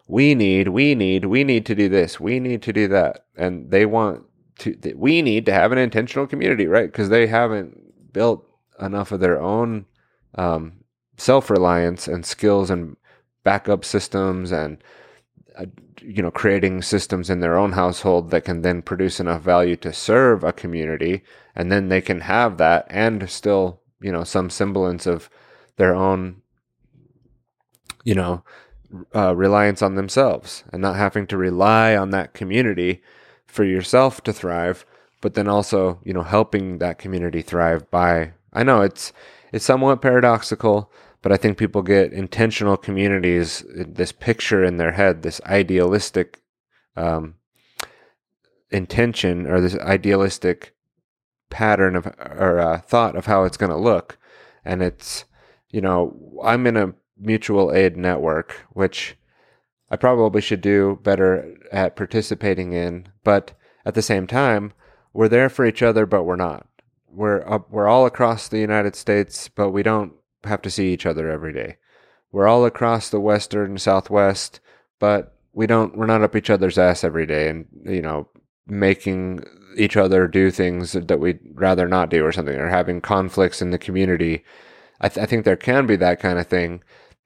[0.07, 3.25] we need, we need, we need to do this, we need to do that.
[3.35, 4.23] And they want
[4.59, 6.89] to, we need to have an intentional community, right?
[6.91, 8.45] Because they haven't built
[8.79, 9.85] enough of their own
[10.35, 10.83] um,
[11.17, 12.95] self reliance and skills and
[13.43, 14.81] backup systems and,
[15.57, 15.65] uh,
[16.01, 19.91] you know, creating systems in their own household that can then produce enough value to
[19.91, 21.23] serve a community.
[21.53, 25.29] And then they can have that and still, you know, some semblance of
[25.75, 26.41] their own,
[28.03, 28.43] you know,
[29.15, 33.01] uh, reliance on themselves and not having to rely on that community
[33.45, 34.85] for yourself to thrive,
[35.21, 39.13] but then also, you know, helping that community thrive by, I know it's,
[39.51, 45.23] it's somewhat paradoxical, but I think people get intentional communities, this picture in their head,
[45.23, 46.41] this idealistic,
[46.95, 47.35] um,
[48.69, 50.75] intention or this idealistic
[51.49, 54.17] pattern of or uh, thought of how it's going to look.
[54.65, 55.23] And it's
[55.69, 59.15] you know i'm in a mutual aid network, which
[59.89, 63.07] I probably should do better at participating in.
[63.23, 63.53] But
[63.85, 64.73] at the same time,
[65.13, 66.67] we're there for each other, but we're not.
[67.09, 70.13] We're up, we're all across the United States, but we don't
[70.43, 71.77] have to see each other every day.
[72.31, 74.59] We're all across the western southwest,
[74.99, 78.29] but we don't we're not up each other's ass every day and you know
[78.67, 79.43] making
[79.75, 83.71] each other do things that we'd rather not do or something or having conflicts in
[83.71, 84.43] the community.
[84.99, 86.83] I, th- I think there can be that kind of thing,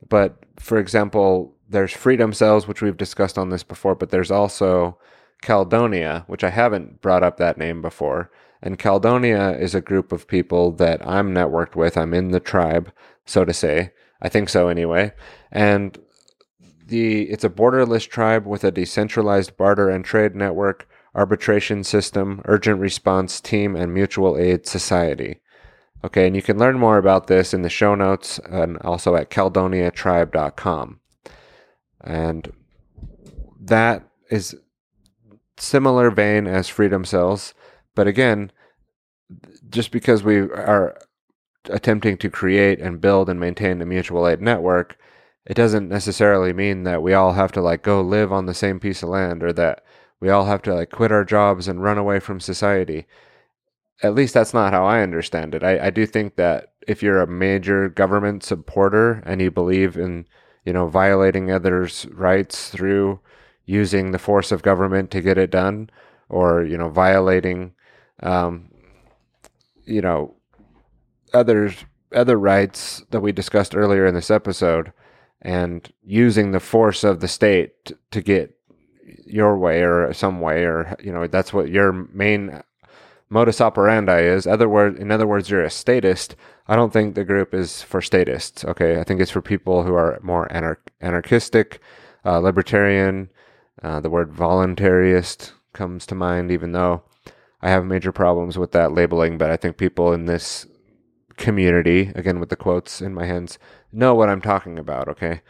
[0.08, 4.97] but for example, there's Freedom Cells, which we've discussed on this before, but there's also
[5.41, 8.32] Caledonia, which I haven't brought up that name before.
[8.62, 11.97] And Caledonia is a group of people that I'm networked with.
[11.97, 12.91] I'm in the tribe,
[13.26, 13.91] so to say.
[14.22, 15.14] I think so anyway.
[15.52, 15.97] And
[16.86, 22.80] the it's a borderless tribe with a decentralized barter and trade network, arbitration system, urgent
[22.80, 25.41] response team, and mutual aid society.
[26.04, 29.30] Okay, and you can learn more about this in the show notes and also at
[29.30, 30.99] caledoniatribe.com.
[32.04, 32.52] And
[33.60, 34.56] that is
[35.58, 37.54] similar vein as freedom cells,
[37.93, 38.52] but again,
[39.70, 40.97] just because we are
[41.66, 44.97] attempting to create and build and maintain a mutual aid network,
[45.45, 48.80] it doesn't necessarily mean that we all have to like go live on the same
[48.80, 49.84] piece of land or that
[50.20, 53.06] we all have to like quit our jobs and run away from society
[54.04, 55.64] at least that's not how I understand it.
[55.64, 60.26] I, I do think that if you're a major government supporter and you believe in,
[60.66, 63.20] you know, violating others' rights through
[63.66, 65.89] using the force of government to get it done,
[66.30, 67.74] or you know, violating,
[68.24, 68.70] um,
[69.86, 70.36] you know,
[71.34, 74.91] others other rights that we discussed earlier in this episode,
[75.41, 78.58] and using the force of the state to get
[79.26, 82.62] your way or some way, or you know, that's what your main
[83.32, 84.45] modus operandi is.
[84.45, 86.36] Other word, in other words, you're a statist.
[86.67, 88.63] I don't think the group is for statists.
[88.65, 91.79] Okay, I think it's for people who are more anar- anarchistic,
[92.25, 93.32] uh, libertarian.
[93.82, 97.03] Uh, the word voluntarist comes to mind, even though
[97.61, 99.38] I have major problems with that labeling.
[99.38, 100.67] But I think people in this
[101.38, 103.57] community, again with the quotes in my hands,
[103.91, 105.07] know what I'm talking about.
[105.07, 105.41] Okay,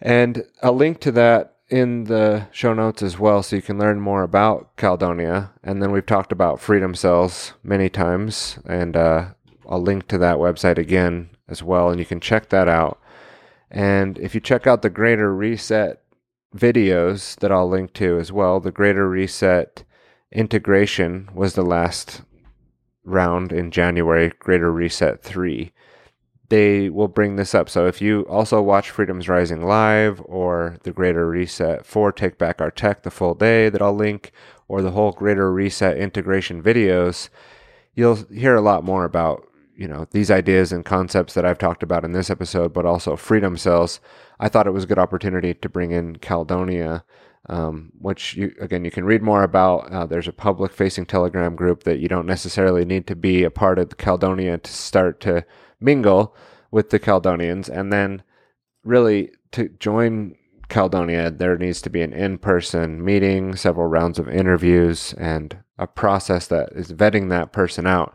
[0.00, 4.00] and a link to that in the show notes as well so you can learn
[4.00, 5.52] more about Caledonia.
[5.62, 9.28] And then we've talked about Freedom Cells many times, and uh,
[9.68, 13.00] I'll link to that website again as well, and you can check that out.
[13.70, 16.02] And if you check out the Greater Reset
[16.54, 19.84] videos that I'll link to as well, the Greater Reset
[20.30, 22.22] integration was the last
[23.04, 25.72] round in January, Greater Reset 3
[26.52, 27.70] they will bring this up.
[27.70, 32.60] So if you also watch Freedom's Rising live or the Greater Reset for Take Back
[32.60, 34.32] Our Tech the full day that I'll link
[34.68, 37.30] or the whole Greater Reset integration videos,
[37.94, 41.82] you'll hear a lot more about, you know, these ideas and concepts that I've talked
[41.82, 43.98] about in this episode, but also freedom cells.
[44.38, 47.02] I thought it was a good opportunity to bring in Caledonia.
[47.48, 49.90] Um, which you, again you can read more about.
[49.90, 53.50] Uh, there's a public facing Telegram group that you don't necessarily need to be a
[53.50, 55.44] part of Caledonia to start to
[55.82, 56.34] mingle
[56.70, 57.68] with the Caledonians.
[57.68, 58.22] And then
[58.84, 60.34] really to join
[60.68, 65.86] Caledonia, there needs to be an in person meeting, several rounds of interviews, and a
[65.86, 68.14] process that is vetting that person out.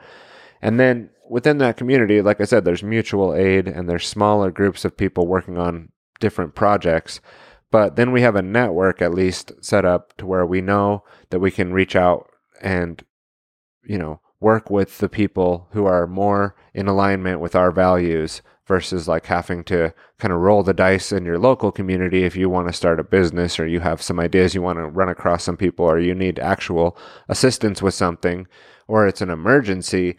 [0.61, 4.85] And then within that community, like I said, there's mutual aid and there's smaller groups
[4.85, 5.89] of people working on
[6.19, 7.21] different projects.
[7.69, 11.39] But then we have a network at least set up to where we know that
[11.39, 12.27] we can reach out
[12.61, 13.03] and,
[13.83, 19.07] you know, work with the people who are more in alignment with our values versus
[19.07, 22.67] like having to kind of roll the dice in your local community if you want
[22.67, 25.57] to start a business or you have some ideas you want to run across some
[25.57, 26.97] people or you need actual
[27.29, 28.45] assistance with something
[28.87, 30.17] or it's an emergency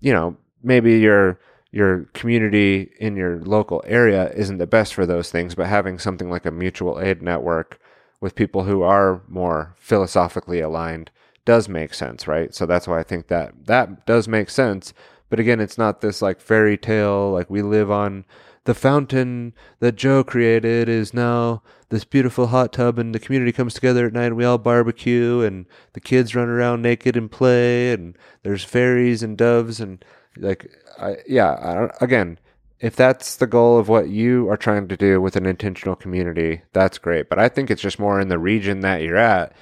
[0.00, 1.38] you know maybe your
[1.70, 6.28] your community in your local area isn't the best for those things but having something
[6.28, 7.78] like a mutual aid network
[8.20, 11.10] with people who are more philosophically aligned
[11.44, 14.92] does make sense right so that's why i think that that does make sense
[15.32, 18.26] but again, it's not this like fairy tale, like we live on
[18.64, 23.72] the fountain that Joe created is now this beautiful hot tub, and the community comes
[23.72, 25.64] together at night and we all barbecue, and
[25.94, 30.04] the kids run around naked and play, and there's fairies and doves, and
[30.36, 32.38] like, I, yeah, I again,
[32.80, 36.60] if that's the goal of what you are trying to do with an intentional community,
[36.74, 37.30] that's great.
[37.30, 39.56] But I think it's just more in the region that you're at.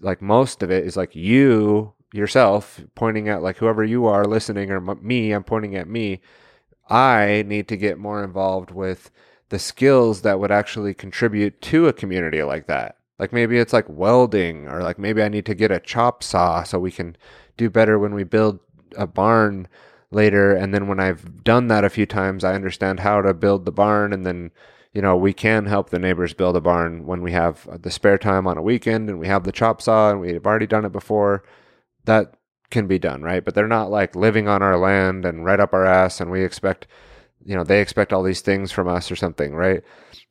[0.00, 4.70] Like most of it is like you yourself pointing at like whoever you are listening
[4.70, 6.20] or m- me i'm pointing at me.
[6.88, 9.10] I need to get more involved with
[9.50, 12.96] the skills that would actually contribute to a community like that.
[13.18, 16.62] Like maybe it's like welding or like maybe i need to get a chop saw
[16.62, 17.16] so we can
[17.56, 18.60] do better when we build
[18.96, 19.68] a barn
[20.10, 20.54] later.
[20.54, 23.72] And then when i've done that a few times i understand how to build the
[23.72, 24.50] barn and then
[24.92, 28.18] you know we can help the neighbors build a barn when we have the spare
[28.18, 30.92] time on a weekend and we have the chop saw and we've already done it
[30.92, 31.44] before
[32.04, 32.34] that
[32.70, 33.44] can be done, right?
[33.44, 36.44] But they're not like living on our land and right up our ass, and we
[36.44, 36.86] expect,
[37.44, 39.82] you know, they expect all these things from us or something, right?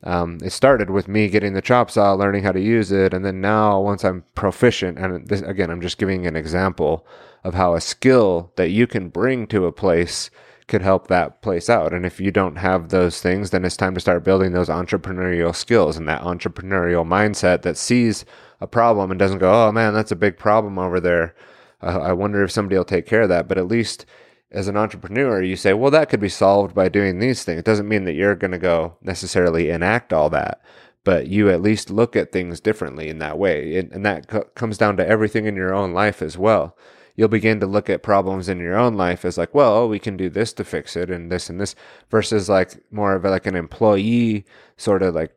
[0.04, 3.24] Um, it started with me getting the chop saw, learning how to use it, and
[3.24, 7.06] then now once I'm proficient, and this, again, I'm just giving an example
[7.42, 10.30] of how a skill that you can bring to a place
[10.68, 11.92] could help that place out.
[11.92, 15.54] And if you don't have those things, then it's time to start building those entrepreneurial
[15.54, 18.24] skills and that entrepreneurial mindset that sees
[18.60, 21.34] a problem and doesn't go, oh man, that's a big problem over there
[21.82, 23.48] uh, I wonder if somebody will take care of that.
[23.48, 24.06] But at least
[24.50, 27.58] as an entrepreneur, you say, well, that could be solved by doing these things.
[27.58, 30.62] It doesn't mean that you're going to go necessarily enact all that,
[31.04, 33.78] but you at least look at things differently in that way.
[33.78, 36.76] And, and that co- comes down to everything in your own life as well.
[37.18, 39.98] You'll begin to look at problems in your own life as like, well, oh, we
[39.98, 41.74] can do this to fix it and this and this
[42.10, 44.46] versus like more of like an employee
[44.76, 45.34] sort of like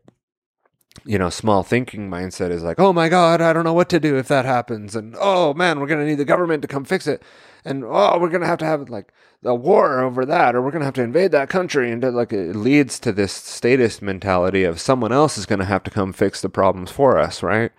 [1.05, 3.99] you know, small thinking mindset is like, oh my God, I don't know what to
[3.99, 4.95] do if that happens.
[4.95, 7.23] And oh man, we're going to need the government to come fix it.
[7.63, 9.11] And oh, we're going to have to have like
[9.43, 11.91] a war over that, or we're going to have to invade that country.
[11.91, 15.84] And like it leads to this statist mentality of someone else is going to have
[15.84, 17.71] to come fix the problems for us, right?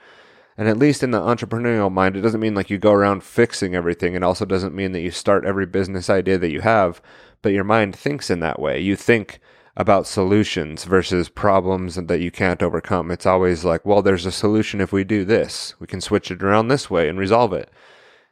[0.57, 3.75] And at least in the entrepreneurial mind, it doesn't mean like you go around fixing
[3.75, 4.15] everything.
[4.15, 7.01] It also doesn't mean that you start every business idea that you have,
[7.41, 8.79] but your mind thinks in that way.
[8.79, 9.41] You think,
[9.77, 13.11] about solutions versus problems that you can't overcome.
[13.11, 15.75] It's always like, well, there's a solution if we do this.
[15.79, 17.71] We can switch it around this way and resolve it.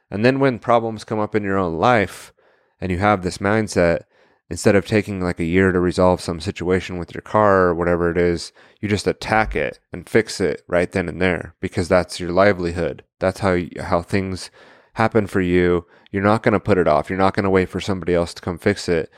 [0.09, 2.33] And then when problems come up in your own life
[2.79, 4.03] and you have this mindset,
[4.49, 8.11] instead of taking like a year to resolve some situation with your car or whatever
[8.11, 8.51] it is,
[8.81, 13.03] you just attack it and fix it right then and there because that's your livelihood.
[13.19, 14.51] That's how how things
[14.93, 15.85] happen for you.
[16.11, 17.09] You're not going to put it off.
[17.09, 19.09] You're not going to wait for somebody else to come fix it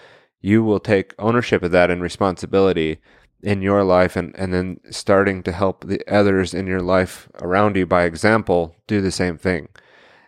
[0.43, 2.99] you will take ownership of that and responsibility
[3.41, 7.75] in your life and, and then starting to help the others in your life around
[7.75, 9.67] you by example do the same thing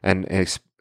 [0.02, 0.26] and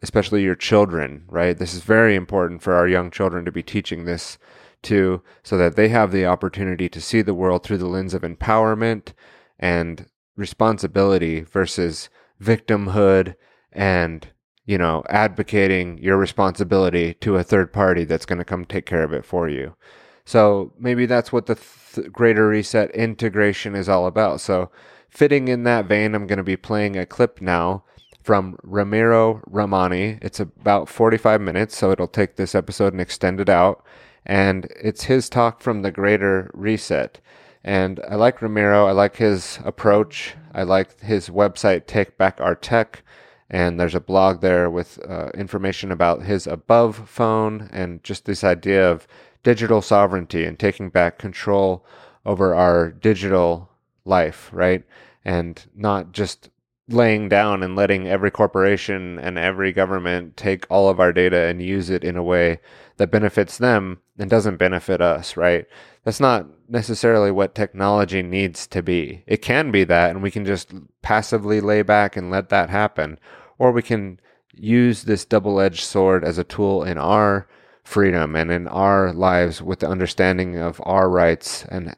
[0.02, 4.04] especially your children right this is very important for our young children to be teaching
[4.04, 4.38] this
[4.84, 8.22] to so that they have the opportunity to see the world through the lens of
[8.22, 9.12] empowerment
[9.58, 10.06] and
[10.36, 12.08] responsibility versus
[12.40, 13.34] victimhood
[13.72, 14.28] and
[14.66, 19.02] you know, advocating your responsibility to a third party that's going to come take care
[19.02, 19.76] of it for you.
[20.24, 24.40] So maybe that's what the th- greater reset integration is all about.
[24.40, 24.70] So,
[25.10, 27.84] fitting in that vein, I'm going to be playing a clip now
[28.22, 30.18] from Ramiro Romani.
[30.22, 33.84] It's about 45 minutes, so it'll take this episode and extend it out.
[34.26, 37.20] And it's his talk from the greater reset.
[37.62, 38.86] And I like Ramiro.
[38.86, 40.34] I like his approach.
[40.52, 43.02] I like his website, Take Back Our Tech
[43.50, 48.42] and there's a blog there with uh, information about his above phone and just this
[48.42, 49.06] idea of
[49.42, 51.84] digital sovereignty and taking back control
[52.24, 53.70] over our digital
[54.04, 54.82] life, right?
[55.24, 56.50] And not just
[56.88, 61.62] laying down and letting every corporation and every government take all of our data and
[61.62, 62.60] use it in a way
[62.98, 65.66] that benefits them and doesn't benefit us, right?
[66.04, 69.24] That's not necessarily what technology needs to be.
[69.26, 73.18] It can be that, and we can just passively lay back and let that happen.
[73.58, 74.20] Or we can
[74.52, 77.48] use this double edged sword as a tool in our
[77.82, 81.96] freedom and in our lives with the understanding of our rights and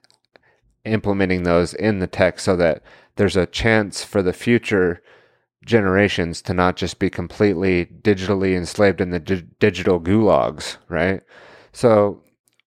[0.85, 2.83] implementing those in the text so that
[3.17, 5.03] there's a chance for the future
[5.65, 11.23] generations to not just be completely digitally enslaved in the di- digital gulags, right?
[11.73, 12.23] So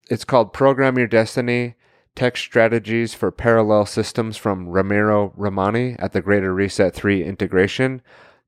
[0.09, 1.75] it's called Program Your Destiny
[2.15, 8.01] Tech Strategies for Parallel Systems from Ramiro Romani at the Greater Reset 3 integration.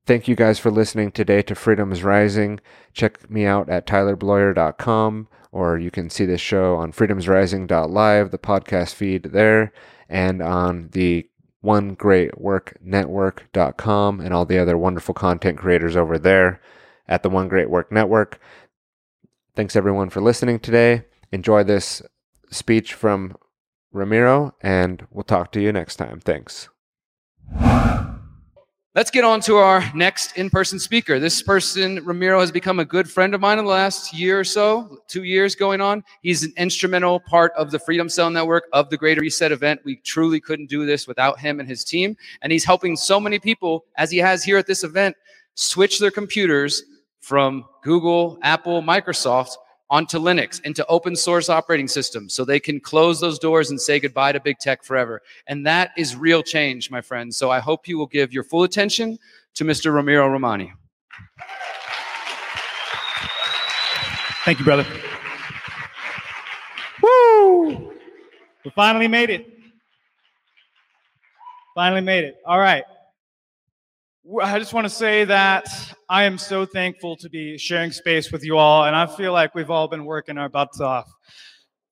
[0.04, 2.60] Thank you guys for listening today to Freedom's Rising.
[2.92, 8.94] Check me out at tylerbloyer.com or you can see this show on freedomsrising.live, the podcast
[8.94, 9.72] feed there,
[10.08, 11.28] and on the
[11.62, 16.60] one great work network.com and all the other wonderful content creators over there
[17.08, 18.38] at the one great work network.
[19.54, 21.04] Thanks everyone for listening today.
[21.30, 22.02] Enjoy this
[22.50, 23.36] speech from
[23.92, 26.20] ramiro and we'll talk to you next time.
[26.20, 26.68] Thanks
[28.94, 31.18] Let's get on to our next in person speaker.
[31.18, 34.44] This person, Ramiro, has become a good friend of mine in the last year or
[34.44, 36.04] so, two years going on.
[36.20, 39.80] He's an instrumental part of the Freedom Cell Network, of the Greater Reset event.
[39.82, 42.18] We truly couldn't do this without him and his team.
[42.42, 45.16] And he's helping so many people, as he has here at this event,
[45.54, 46.82] switch their computers
[47.20, 49.54] from Google, Apple, Microsoft
[49.92, 54.00] onto Linux, into open source operating systems, so they can close those doors and say
[54.00, 55.20] goodbye to big tech forever.
[55.46, 57.36] And that is real change, my friends.
[57.36, 59.18] So I hope you will give your full attention
[59.54, 59.94] to Mr.
[59.94, 60.72] Ramiro Romani.
[64.46, 64.86] Thank you, brother.
[67.02, 67.92] Woo!
[68.64, 69.46] We finally made it.
[71.74, 72.36] Finally made it.
[72.46, 72.84] All right.
[74.40, 75.66] I just want to say that
[76.08, 79.52] I am so thankful to be sharing space with you all, and I feel like
[79.52, 81.10] we've all been working our butts off,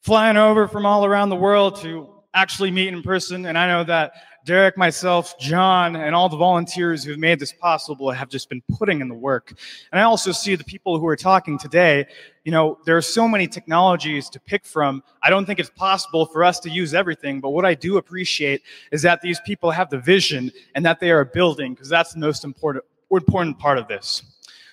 [0.04, 3.46] flying over from all around the world to actually meet in person.
[3.46, 4.12] And I know that
[4.44, 9.00] Derek, myself, John, and all the volunteers who've made this possible have just been putting
[9.00, 9.52] in the work.
[9.92, 12.06] And I also see the people who are talking today.
[12.44, 15.02] You know, there are so many technologies to pick from.
[15.22, 18.62] I don't think it's possible for us to use everything, but what I do appreciate
[18.92, 22.20] is that these people have the vision and that they are building, because that's the
[22.20, 24.22] most important, important part of this.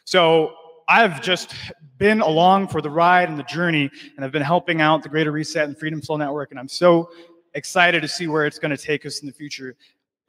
[0.06, 0.54] So
[0.88, 1.54] I've just
[1.98, 5.32] been along for the ride and the journey, and I've been helping out the Greater
[5.32, 7.10] Reset and Freedom Cell Network, and I'm so
[7.58, 9.76] excited to see where it's going to take us in the future.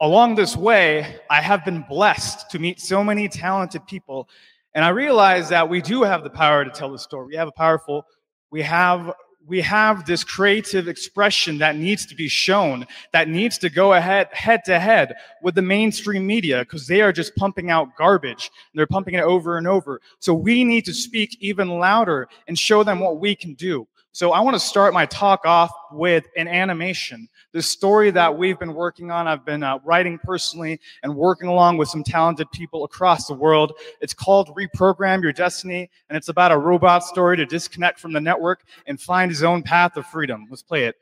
[0.01, 4.27] Along this way, I have been blessed to meet so many talented people,
[4.73, 7.27] and I realize that we do have the power to tell the story.
[7.27, 8.05] We have a powerful,
[8.49, 9.13] we have
[9.45, 14.27] we have this creative expression that needs to be shown, that needs to go ahead
[14.31, 18.51] head to head with the mainstream media because they are just pumping out garbage.
[18.71, 20.01] And they're pumping it over and over.
[20.19, 23.87] So we need to speak even louder and show them what we can do.
[24.11, 27.29] So I want to start my talk off with an animation.
[27.51, 31.77] This story that we've been working on, I've been uh, writing personally and working along
[31.77, 33.73] with some talented people across the world.
[34.01, 38.19] It's called Reprogram Your Destiny, and it's about a robot story to disconnect from the
[38.19, 40.47] network and find his own path of freedom.
[40.49, 40.95] Let's play it.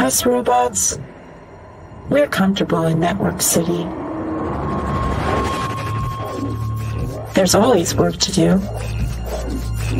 [0.00, 0.98] Us robots,
[2.08, 3.84] we're comfortable in Network City.
[7.34, 8.60] There's always work to do.
[9.92, 9.98] The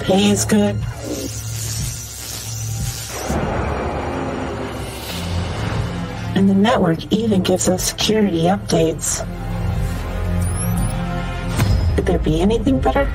[0.00, 0.74] pay is good.
[6.34, 9.18] And the network even gives us security updates.
[11.96, 13.12] Could there be anything better?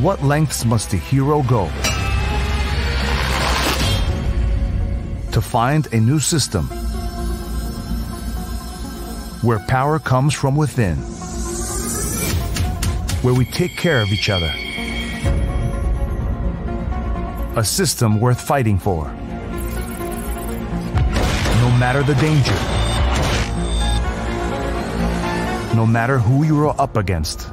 [0.00, 1.66] What lengths must a hero go
[5.30, 6.68] to find a new system
[9.42, 10.96] where power comes from within,
[13.20, 14.50] where we take care of each other?
[17.60, 19.04] A system worth fighting for,
[21.60, 22.56] no matter the danger,
[25.76, 27.52] no matter who you are up against.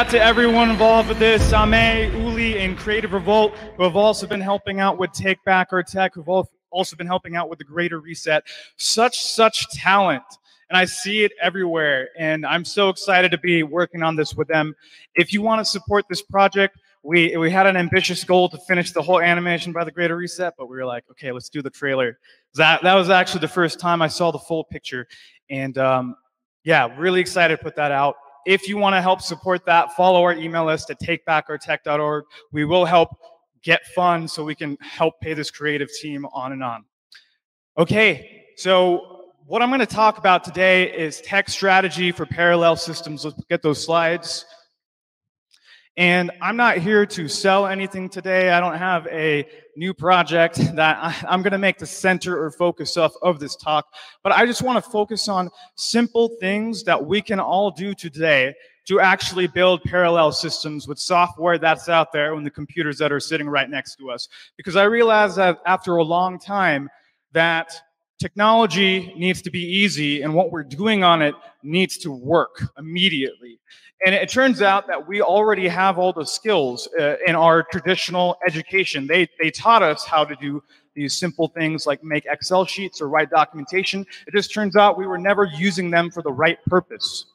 [0.00, 4.40] Out to everyone involved with this, Same, Uli, and Creative Revolt, who have also been
[4.40, 6.26] helping out with Take Back Our Tech, who've
[6.70, 8.42] also been helping out with the Greater Reset.
[8.78, 10.22] Such, such talent.
[10.70, 12.08] And I see it everywhere.
[12.16, 14.74] And I'm so excited to be working on this with them.
[15.16, 18.92] If you want to support this project, we, we had an ambitious goal to finish
[18.92, 21.68] the whole animation by the Greater Reset, but we were like, okay, let's do the
[21.68, 22.18] trailer.
[22.54, 25.06] That, that was actually the first time I saw the full picture.
[25.50, 26.16] And um,
[26.64, 28.16] yeah, really excited to put that out.
[28.46, 32.24] If you want to help support that, follow our email list at takebackourtech.org.
[32.52, 33.10] We will help
[33.62, 36.84] get funds so we can help pay this creative team on and on.
[37.78, 43.24] Okay, so what I'm going to talk about today is tech strategy for parallel systems.
[43.24, 44.44] Let's get those slides.
[46.00, 48.48] And I'm not here to sell anything today.
[48.48, 49.46] I don't have a
[49.76, 53.54] new project that I, am going to make the center or focus of, of this
[53.54, 53.84] talk.
[54.22, 58.54] But I just want to focus on simple things that we can all do today
[58.86, 63.20] to actually build parallel systems with software that's out there and the computers that are
[63.20, 64.26] sitting right next to us.
[64.56, 66.88] Because I realized that after a long time
[67.32, 67.74] that
[68.18, 73.58] technology needs to be easy and what we're doing on it needs to work immediately.
[74.04, 78.38] And it turns out that we already have all the skills uh, in our traditional
[78.46, 79.06] education.
[79.06, 80.62] They, they taught us how to do
[80.94, 84.06] these simple things like make Excel sheets or write documentation.
[84.26, 87.26] It just turns out we were never using them for the right purpose.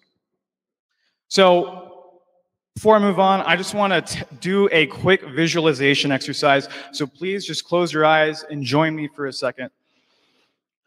[1.27, 1.91] So
[2.73, 6.67] before I move on, I just want to do a quick visualization exercise.
[6.91, 9.69] So please just close your eyes and join me for a second.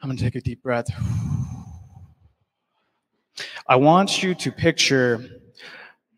[0.03, 0.87] I'm going to take a deep breath.
[3.67, 5.38] I want you to picture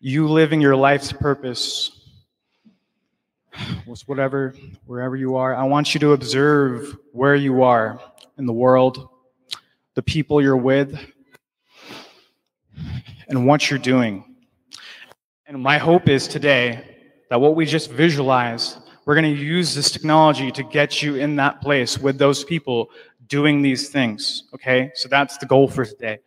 [0.01, 1.93] you living your life's purpose
[3.87, 4.55] with whatever
[4.87, 8.01] wherever you are i want you to observe where you are
[8.39, 9.11] in the world
[9.95, 10.99] the people you're with
[13.29, 14.25] and what you're doing.
[15.47, 16.85] And my hope is today
[17.29, 21.35] that what we just visualized we're going to use this technology to get you in
[21.37, 22.91] that place with those people
[23.27, 24.91] doing these things okay?
[24.95, 26.19] So that's the goal for today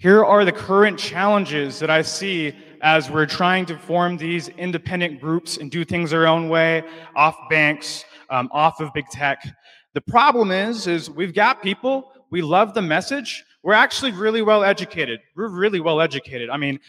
[0.00, 5.20] here are the current challenges that I see as we're trying to form these independent
[5.20, 6.82] groups and do things our own way,
[7.14, 9.46] off banks, um, off of big tech.
[9.92, 14.64] The problem is, is we've got people, we love the message, we're actually really well
[14.64, 15.20] educated.
[15.36, 16.48] We're really well educated.
[16.48, 16.80] I mean,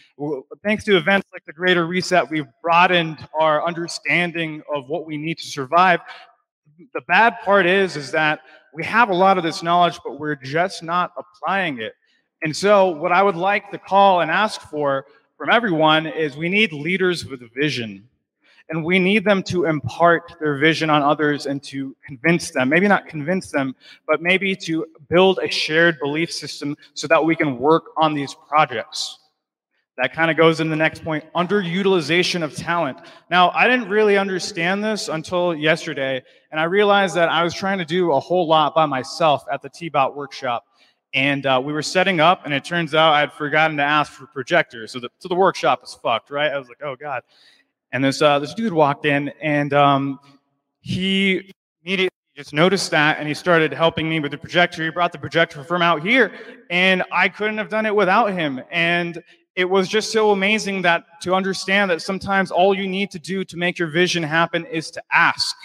[0.63, 5.37] thanks to events like the Greater Reset, we've broadened our understanding of what we need
[5.39, 5.99] to survive.
[6.93, 8.39] The bad part is, is that
[8.73, 11.91] we have a lot of this knowledge, but we're just not applying it.
[12.43, 15.05] And so, what I would like to call and ask for
[15.37, 18.07] from everyone is we need leaders with vision.
[18.69, 22.87] And we need them to impart their vision on others and to convince them, maybe
[22.87, 23.75] not convince them,
[24.07, 28.33] but maybe to build a shared belief system so that we can work on these
[28.47, 29.19] projects.
[29.97, 32.97] That kind of goes in the next point underutilization of talent.
[33.29, 37.77] Now, I didn't really understand this until yesterday, and I realized that I was trying
[37.79, 40.65] to do a whole lot by myself at the T-Bot workshop.
[41.13, 44.13] And uh, we were setting up, and it turns out I had forgotten to ask
[44.13, 44.91] for projectors.
[44.91, 46.51] So the, so the workshop is fucked, right?
[46.51, 47.23] I was like, oh, God.
[47.91, 50.19] And this, uh, this dude walked in, and um,
[50.79, 51.51] he
[51.83, 54.85] immediately just noticed that, and he started helping me with the projector.
[54.85, 56.31] He brought the projector from out here,
[56.69, 58.61] and I couldn't have done it without him.
[58.71, 59.21] And
[59.55, 63.43] it was just so amazing that to understand that sometimes all you need to do
[63.43, 65.57] to make your vision happen is to ask.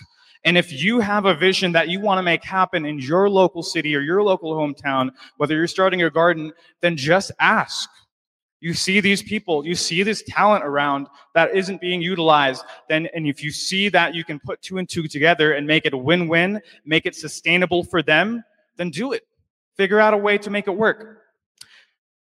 [0.47, 3.65] And if you have a vision that you want to make happen in your local
[3.65, 7.91] city or your local hometown, whether you're starting a garden, then just ask.
[8.61, 13.27] You see these people, you see this talent around that isn't being utilized, then and
[13.27, 15.99] if you see that you can put two and two together and make it a
[15.99, 18.43] win-win, make it sustainable for them,
[18.77, 19.27] then do it.
[19.77, 21.25] Figure out a way to make it work.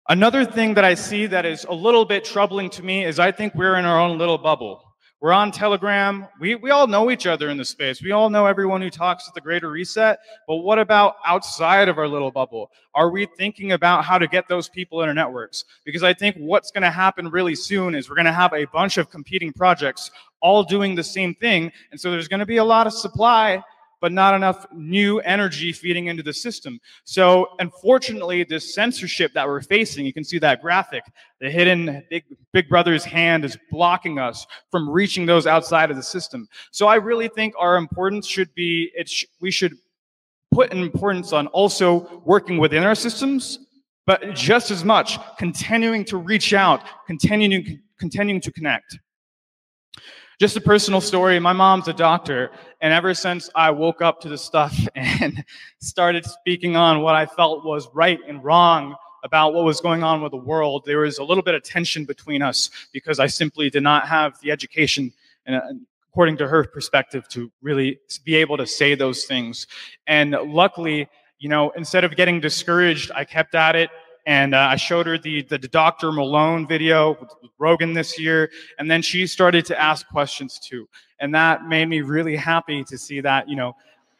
[0.10, 3.32] Another thing that I see that is a little bit troubling to me is I
[3.32, 4.89] think we're in our own little bubble.
[5.22, 6.28] We're on Telegram.
[6.40, 8.02] We, we all know each other in the space.
[8.02, 10.18] We all know everyone who talks at the Greater Reset.
[10.48, 12.72] But what about outside of our little bubble?
[12.96, 15.66] Are we thinking about how to get those people in our networks?
[15.84, 18.64] Because I think what's going to happen really soon is we're going to have a
[18.66, 20.10] bunch of competing projects
[20.40, 21.74] all doing the same thing.
[21.92, 23.62] And so there's going to be a lot of supply
[24.02, 26.80] but not enough new energy feeding into the system.
[27.04, 31.04] So, unfortunately, this censorship that we're facing, you can see that graphic,
[31.40, 32.24] the hidden big,
[32.54, 36.48] big brother's hand is blocking us from reaching those outside of the system.
[36.72, 39.74] So, I really think our importance should be, it sh- we should
[40.52, 43.60] put an importance on also working within our systems,
[44.06, 48.98] but just as much continuing to reach out, continuing, continuing to connect.
[50.40, 51.38] Just a personal story.
[51.38, 52.52] My mom's a doctor,
[52.82, 55.44] and ever since I woke up to the stuff and
[55.80, 60.22] started speaking on what I felt was right and wrong about what was going on
[60.22, 63.70] with the world, there was a little bit of tension between us because I simply
[63.70, 65.12] did not have the education
[65.46, 65.62] and uh,
[66.12, 69.68] according to her perspective to really be able to say those things.
[70.08, 71.08] And luckily,
[71.38, 73.90] you know, instead of getting discouraged, I kept at it
[74.30, 76.12] and uh, I showed her the, the, Dr.
[76.12, 80.88] Malone video with, with Rogan this year, and then she started to ask questions too,
[81.20, 83.76] and that made me really happy to see that you know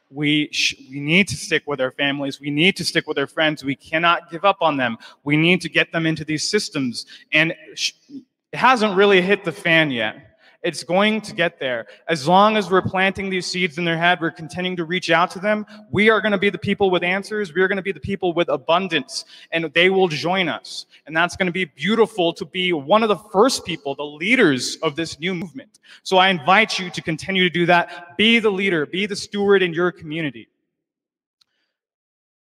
[0.10, 3.28] we sh- we need to stick with our families, we need to stick with our
[3.28, 7.06] friends, we cannot give up on them, we need to get them into these systems,
[7.32, 10.29] and sh- it hasn't really hit the fan yet.
[10.62, 11.88] It's going to get there.
[12.10, 15.32] As long as we're planting these seeds in their head, we're continuing to reach out
[15.32, 15.66] to them.
[15.90, 17.54] We are going to be the people with answers.
[17.54, 20.86] We are going to be the people with abundance, and they will join us.
[21.06, 24.76] And that's going to be beautiful to be one of the first people, the leaders
[24.78, 25.80] of this new movement.
[26.04, 28.18] So I invite you to continue to do that.
[28.18, 30.50] Be the leader, be the steward in your community.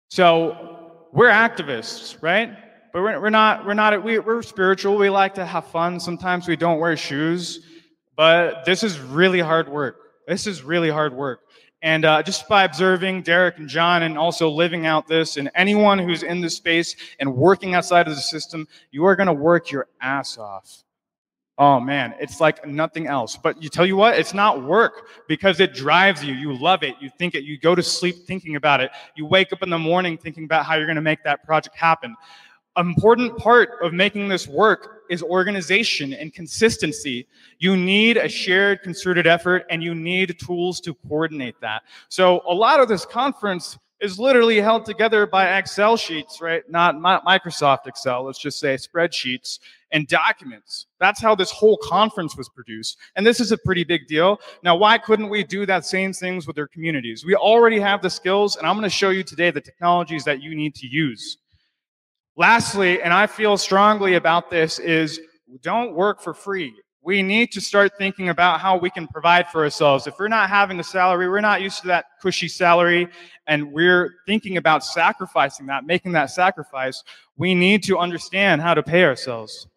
[0.10, 2.58] So we're activists, right?
[2.92, 4.98] But we're, we're not, we're not, we, we're spiritual.
[4.98, 6.00] We like to have fun.
[6.00, 7.62] Sometimes we don't wear shoes.
[8.20, 9.96] But this is really hard work.
[10.28, 11.40] This is really hard work.
[11.82, 15.98] And uh, just by observing Derek and John and also living out this, and anyone
[16.00, 19.72] who's in this space and working outside of the system, you are going to work
[19.72, 20.84] your ass off.
[21.58, 23.38] Oh man, it's like nothing else.
[23.38, 26.34] But you tell you what, it's not work because it drives you.
[26.34, 26.96] You love it.
[27.00, 27.46] You think it.
[27.46, 28.92] You go to sleep thinking about it.
[29.16, 31.78] You wake up in the morning thinking about how you're going to make that project
[31.78, 32.18] happen
[32.80, 37.28] important part of making this work is organization and consistency.
[37.58, 41.84] You need a shared concerted effort and you need tools to coordinate that.
[42.10, 46.64] So a lot of this conference is literally held together by Excel sheets, right?
[46.70, 49.60] Not Microsoft Excel, let's just say spreadsheets
[49.92, 50.86] and documents.
[51.00, 52.98] That's how this whole conference was produced.
[53.18, 54.40] And this is a pretty big deal.
[54.64, 57.26] Now, why couldn't we do that same things with their communities?
[57.26, 60.42] We already have the skills, and I'm going to show you today the technologies that
[60.42, 61.40] you need to use.
[62.40, 65.20] Lastly, and I feel strongly about this, is
[65.62, 66.74] don't work for free.
[67.02, 70.08] We need to start thinking about how we can provide for ourselves.
[70.08, 73.10] If we're not having a salary, we're not used to that cushy salary,
[73.48, 77.04] and we're thinking about sacrificing that, making that sacrifice,
[77.36, 79.68] we need to understand how to pay ourselves.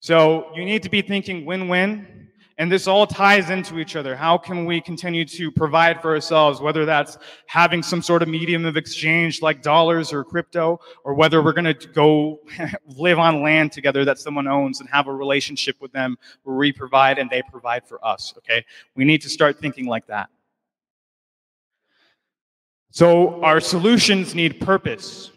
[0.00, 2.23] So you need to be thinking win win.
[2.56, 4.14] And this all ties into each other.
[4.14, 8.64] How can we continue to provide for ourselves, whether that's having some sort of medium
[8.64, 12.40] of exchange like dollars or crypto, or whether we're going to go
[12.96, 16.72] live on land together that someone owns and have a relationship with them where we
[16.72, 18.32] provide and they provide for us.
[18.38, 18.64] Okay?
[18.94, 20.30] We need to start thinking like that.
[22.90, 25.32] So our solutions need purpose.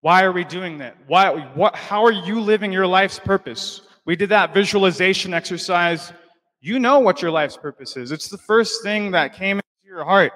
[0.00, 0.96] Why are we doing that?
[1.06, 3.82] Why, what, how are you living your life's purpose?
[4.06, 6.14] We did that visualization exercise
[6.60, 8.12] you know what your life's purpose is.
[8.12, 10.32] It's the first thing that came into your heart.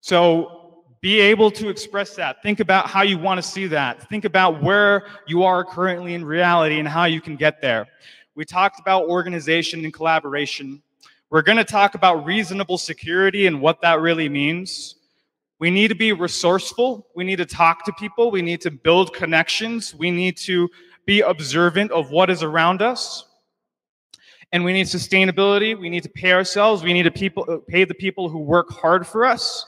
[0.00, 2.42] So be able to express that.
[2.42, 4.08] Think about how you want to see that.
[4.08, 7.86] Think about where you are currently in reality and how you can get there.
[8.34, 10.82] We talked about organization and collaboration.
[11.30, 14.96] We're going to talk about reasonable security and what that really means.
[15.58, 17.06] We need to be resourceful.
[17.14, 18.30] We need to talk to people.
[18.30, 19.94] We need to build connections.
[19.94, 20.68] We need to
[21.06, 23.24] be observant of what is around us
[24.54, 25.76] and we need sustainability.
[25.76, 26.84] We need to pay ourselves.
[26.84, 29.66] We need to people, uh, pay the people who work hard for us.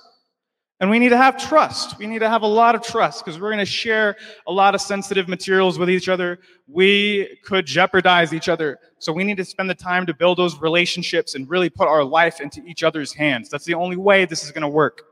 [0.78, 1.99] And we need to have trust.
[1.99, 4.14] We need to have a lot of trust because we're going to share
[4.47, 6.39] a lot of sensitive materials with each other.
[6.68, 8.78] We could jeopardize each other.
[9.01, 12.05] So we need to spend the time to build those relationships and really put our
[12.05, 13.51] life into each other's hands.
[13.51, 15.03] That's the only way this is going to work.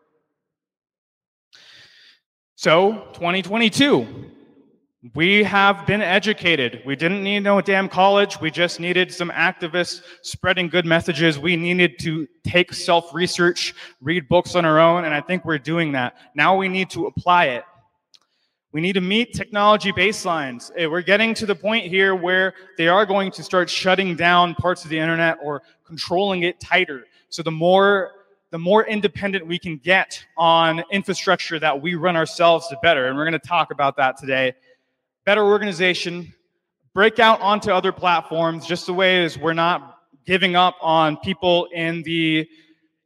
[2.54, 4.30] So, 2022,
[5.12, 6.80] we have been educated.
[6.86, 8.40] We didn't need no damn college.
[8.40, 11.38] We just needed some activists spreading good messages.
[11.38, 15.58] We needed to take self research, read books on our own, and I think we're
[15.58, 16.16] doing that.
[16.34, 17.64] Now we need to apply it.
[18.72, 20.70] We need to meet technology baselines.
[20.76, 24.54] Eh, we're getting to the point here where they are going to start shutting down
[24.54, 27.04] parts of the internet or controlling it tighter.
[27.28, 28.12] So the more
[28.50, 33.08] the more independent we can get on infrastructure that we run ourselves, the better.
[33.08, 34.54] And we're going to talk about that today
[35.24, 36.32] better organization,
[36.92, 41.66] break out onto other platforms just the way as we're not giving up on people
[41.72, 42.48] in the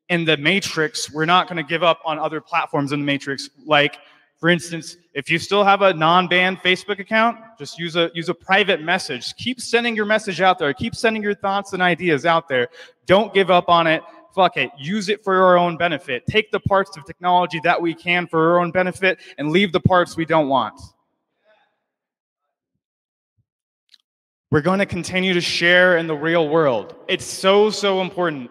[0.09, 1.13] in the matrix.
[1.13, 3.51] We're not going to give up on other platforms in the matrix.
[3.67, 3.99] Like
[4.39, 8.35] for instance if you still have a non-banned facebook account just use a use a
[8.35, 9.35] private message.
[9.35, 10.73] Keep sending your message out there.
[10.73, 12.69] Keep sending your thoughts and ideas out there.
[13.07, 14.03] Don't give up on it.
[14.35, 14.71] Fuck it.
[14.79, 16.25] Use it for our own benefit.
[16.27, 19.81] Take the parts of technology that we can for our own benefit and leave the
[19.81, 20.81] parts we don't want
[24.51, 26.95] We're going to continue to share in the real world.
[27.07, 28.51] It's so, so important.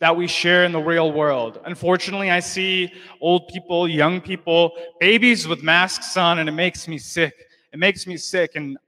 [0.00, 1.60] that we share in the real world.
[1.64, 6.98] Unfortunately, I see old people, young people, babies with masks on, and it makes me
[6.98, 7.34] sick.
[7.72, 8.78] It makes me sick, and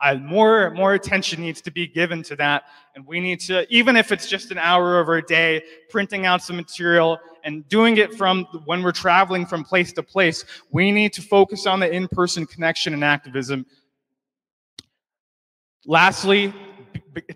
[0.00, 3.96] I, more more attention needs to be given to that, and we need to, even
[3.96, 8.12] if it's just an hour of our day, printing out some material and doing it
[8.14, 10.44] from when we're traveling from place to place.
[10.70, 13.64] We need to focus on the in-person connection and activism.
[15.86, 16.52] Lastly,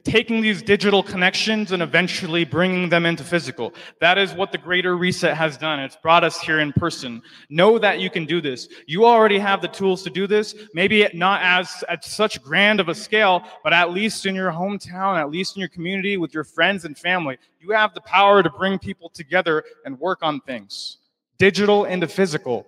[0.05, 3.75] taking these digital connections and eventually bringing them into physical.
[4.01, 5.81] That is what the greater reset has done.
[5.81, 7.23] It's brought us here in person.
[7.49, 8.69] Know that you can do this.
[8.87, 10.55] You already have the tools to do this.
[10.75, 15.19] Maybe not as at such grand of a scale, but at least in your hometown,
[15.19, 17.39] at least in your community with your friends and family.
[17.61, 20.99] You have the power to bring people together and work on things.
[21.39, 22.67] Digital into physical.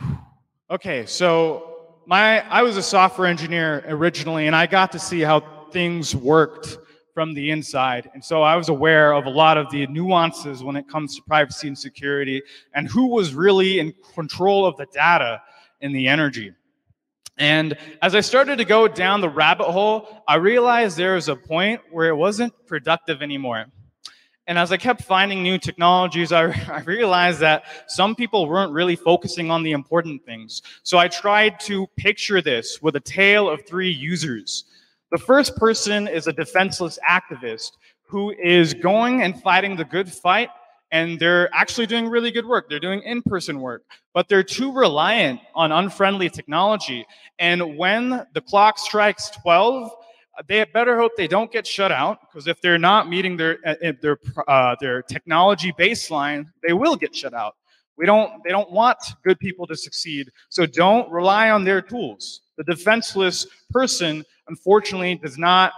[0.70, 1.73] Okay, so
[2.06, 5.40] my I was a software engineer originally, and I got to see how
[5.70, 6.78] things worked
[7.14, 8.10] from the inside.
[8.12, 11.22] And so I was aware of a lot of the nuances when it comes to
[11.22, 12.42] privacy and security
[12.74, 15.40] and who was really in control of the data
[15.80, 16.52] and the energy.
[17.38, 21.36] And as I started to go down the rabbit hole, I realized there was a
[21.36, 23.66] point where it wasn't productive anymore.
[24.46, 28.96] And as I kept finding new technologies, I, I, realized that some people weren't really
[28.96, 30.62] focusing on the important things.
[30.82, 34.64] So I tried to picture this with a tale of three users.
[35.10, 37.72] The first person is a defenseless activist
[38.06, 40.50] who is going and fighting the good fight,
[40.90, 42.68] and they're actually doing really good work.
[42.68, 43.82] They're doing in person work,
[44.12, 47.06] but they're too reliant on unfriendly technology.
[47.38, 49.90] And when the clock strikes 12,
[50.48, 53.74] they better hope they don't get shut out because if they're not meeting their uh,
[53.84, 54.18] uh, their
[54.48, 57.54] uh, their technology baseline, they will get shut out.
[57.96, 62.42] We don't they don't want good people to succeed, so don't rely on their tools.
[62.56, 65.72] The defenseless person, unfortunately, does not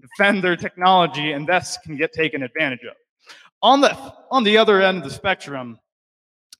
[0.00, 2.96] defend their technology, and thus can get taken advantage of.
[3.62, 3.94] On the
[4.30, 5.78] on the other end of the spectrum,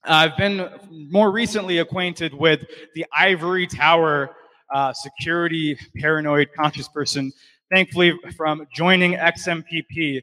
[0.03, 4.35] I've been more recently acquainted with the ivory tower
[4.73, 7.31] uh, security paranoid conscious person,
[7.71, 10.21] thankfully, from joining XMPP.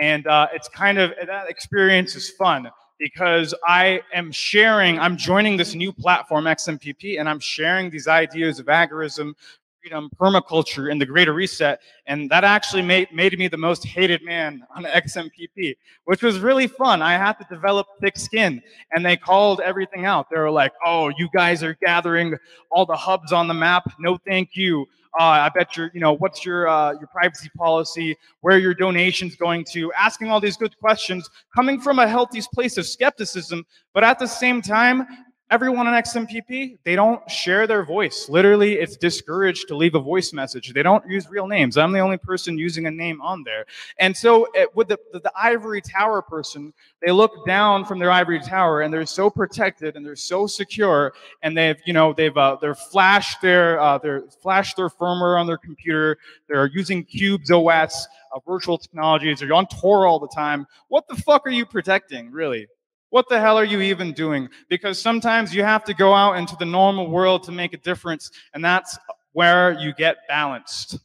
[0.00, 5.56] And uh, it's kind of that experience is fun because I am sharing, I'm joining
[5.56, 9.34] this new platform, XMPP, and I'm sharing these ideas of agorism,
[9.80, 11.80] freedom, permaculture, and the Greater Reset.
[12.06, 16.66] And that actually made, made me the most hated man on XMPP, which was really
[16.66, 17.02] fun.
[17.02, 18.62] I had to develop thick skin,
[18.92, 20.28] and they called everything out.
[20.30, 22.36] They were like, "Oh, you guys are gathering
[22.70, 23.90] all the hubs on the map.
[23.98, 24.86] No, thank you."
[25.18, 28.16] Uh, I bet you're, you know, what's your uh, your privacy policy?
[28.42, 29.92] Where your donations going to?
[29.94, 34.28] Asking all these good questions, coming from a healthy place of skepticism, but at the
[34.28, 35.06] same time,
[35.50, 38.28] Everyone on XMPP, they don't share their voice.
[38.28, 40.72] Literally, it's discouraged to leave a voice message.
[40.72, 41.76] They don't use real names.
[41.76, 43.66] I'm the only person using a name on there.
[43.98, 46.72] And so, it, with the, the, the ivory tower person,
[47.04, 51.14] they look down from their ivory tower and they're so protected and they're so secure.
[51.42, 55.48] And they've, you know, they've uh, they're flashed their uh, they're flashed their firmware on
[55.48, 56.18] their computer.
[56.48, 59.40] They're using Qubes OS, uh, virtual technologies.
[59.40, 60.64] They're on Tor all the time.
[60.86, 62.68] What the fuck are you protecting, really?
[63.10, 64.48] What the hell are you even doing?
[64.68, 68.30] Because sometimes you have to go out into the normal world to make a difference,
[68.54, 68.98] and that's
[69.32, 70.98] where you get balanced.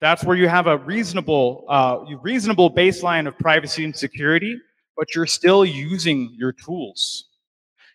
[0.00, 4.58] That's where you have a reasonable, uh, reasonable baseline of privacy and security,
[4.96, 7.26] but you're still using your tools.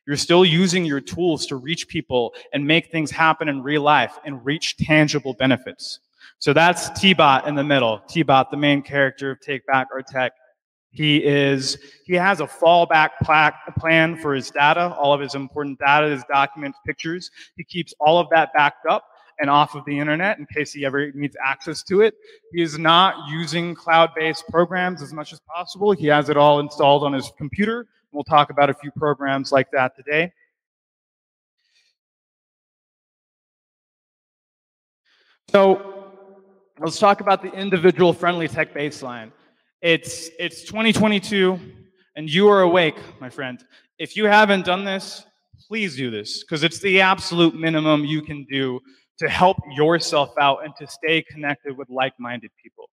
[0.05, 4.19] You're still using your tools to reach people and make things happen in real life
[4.23, 5.99] and reach tangible benefits.
[6.37, 7.99] So that's T-Bot in the middle.
[8.07, 10.33] T-Bot, the main character of Take Back Our Tech.
[10.95, 13.09] He is he has a fallback
[13.77, 17.31] plan for his data, all of his important data, his documents, pictures.
[17.57, 19.03] He keeps all of that backed up
[19.39, 22.15] and off of the internet in case he ever needs access to it.
[22.53, 25.91] He is not using cloud-based programs as much as possible.
[25.91, 27.87] He has it all installed on his computer.
[28.13, 30.31] We'll talk about a few programs like that today.
[35.49, 36.13] So
[36.79, 39.31] let's talk about the individual friendly tech baseline.
[39.85, 41.59] It's, it's 2022,
[42.15, 43.63] and you are awake, my friend.
[43.99, 45.23] If you haven't done this,
[45.67, 48.79] please do this, because it's the absolute minimum you can do
[49.19, 52.89] to help yourself out and to stay connected with like-minded people.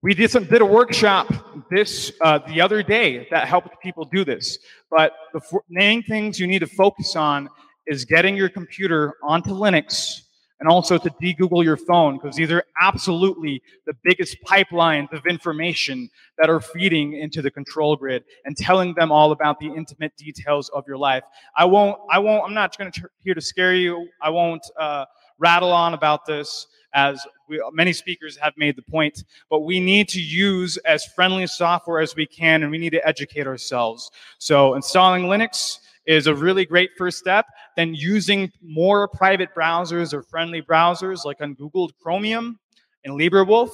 [0.00, 1.30] We did some did a workshop
[1.70, 4.60] this uh, the other day that helped people do this.
[4.90, 7.50] But the main things you need to focus on
[7.86, 10.22] is getting your computer onto Linux
[10.60, 16.10] and also to de-Google your phone because these are absolutely the biggest pipelines of information
[16.36, 20.68] that are feeding into the control grid and telling them all about the intimate details
[20.70, 21.22] of your life.
[21.56, 24.08] I won't, I won't, I'm not going to here to scare you.
[24.20, 25.04] I won't uh,
[25.38, 26.66] rattle on about this.
[26.94, 29.24] as we, many speakers have made the point.
[29.50, 33.06] But we need to use as friendly software as we can, and we need to
[33.06, 34.10] educate ourselves.
[34.38, 35.78] So installing Linux
[36.08, 37.46] is a really great first step.
[37.76, 42.58] Then using more private browsers or friendly browsers like ungoogled Chromium
[43.04, 43.70] and LibreWolf,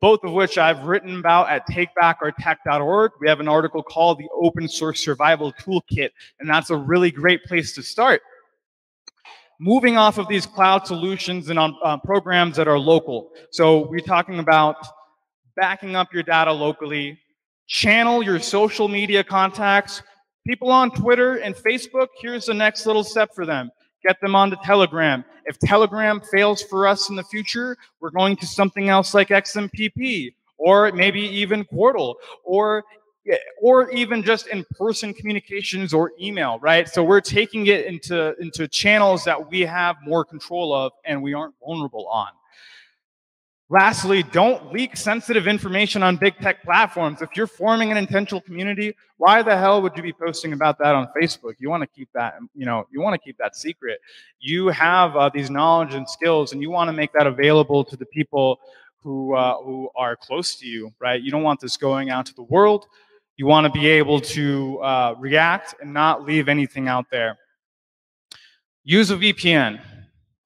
[0.00, 3.12] both of which I've written about at takebackourtech.org.
[3.20, 7.42] We have an article called the Open Source Survival Toolkit, and that's a really great
[7.44, 8.22] place to start.
[9.58, 13.30] Moving off of these cloud solutions and on uh, programs that are local.
[13.50, 14.76] So we're talking about
[15.56, 17.18] backing up your data locally,
[17.66, 20.02] channel your social media contacts
[20.46, 23.70] People on Twitter and Facebook, here's the next little step for them.
[24.04, 25.24] Get them onto Telegram.
[25.46, 30.34] If Telegram fails for us in the future, we're going to something else like XMPP
[30.58, 32.84] or maybe even Quordle or
[33.60, 36.88] or even just in-person communications or email, right?
[36.88, 41.32] So we're taking it into into channels that we have more control of and we
[41.32, 42.28] aren't vulnerable on.
[43.72, 47.22] Lastly, don't leak sensitive information on big tech platforms.
[47.22, 50.94] If you're forming an intentional community, why the hell would you be posting about that
[50.94, 51.54] on Facebook?
[51.58, 53.98] You want to keep that, you know, you want to keep that secret.
[54.40, 57.96] You have uh, these knowledge and skills, and you want to make that available to
[57.96, 58.60] the people
[59.02, 61.22] who uh, who are close to you, right?
[61.22, 62.84] You don't want this going out to the world.
[63.38, 67.38] You want to be able to uh, react and not leave anything out there.
[68.84, 69.80] Use a VPN.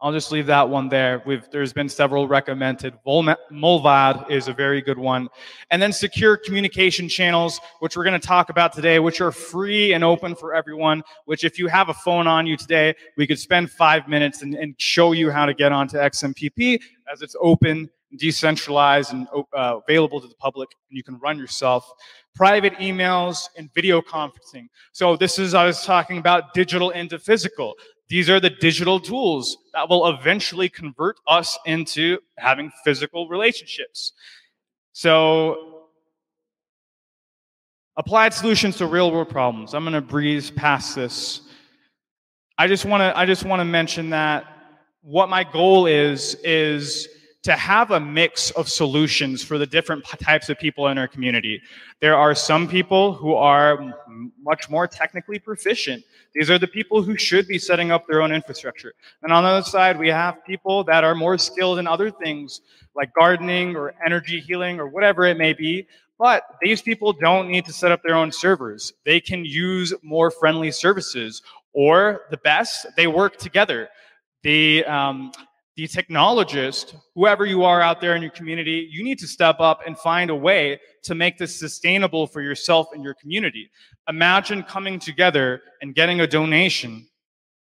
[0.01, 1.23] I'll just leave that one there.
[1.25, 2.95] We've, there's been several recommended.
[3.07, 5.29] Mullvad is a very good one.
[5.71, 9.95] And then secure communication channels, which we're going to talk about today, which are free
[9.95, 13.39] and open for everyone, which if you have a phone on you today, we could
[13.39, 16.79] spend five minutes and, and show you how to get onto XMPP
[17.11, 17.89] as it's open,
[18.19, 21.91] decentralized, and uh, available to the public, and you can run yourself.
[22.35, 24.69] Private emails and video conferencing.
[24.93, 27.77] So this is, I was talking about digital into physical.
[28.09, 34.13] These are the digital tools that will eventually convert us into having physical relationships.
[34.93, 35.89] So,
[37.97, 39.75] applied solutions to real world problems.
[39.75, 41.41] I'm going to breeze past this.
[42.59, 44.47] I just want to I just want to mention that
[45.03, 47.09] what my goal is is
[47.47, 51.63] to have a mix of solutions for the different types of people in our community.
[52.01, 53.95] There are some people who are
[54.43, 56.03] much more technically proficient.
[56.35, 58.95] These are the people who should be setting up their own infrastructure.
[59.23, 62.63] And on the other side, we have people that are more skilled in other things
[62.97, 65.87] like gardening or energy healing or whatever it may be.
[66.19, 68.93] But these people don't need to set up their own servers.
[69.05, 71.43] They can use more friendly services,
[71.73, 73.89] or the best, they work together.
[74.43, 75.31] The um,
[75.77, 79.81] the technologist, whoever you are out there in your community, you need to step up
[79.87, 83.71] and find a way to make this sustainable for yourself and your community.
[84.09, 87.07] Imagine coming together and getting a donation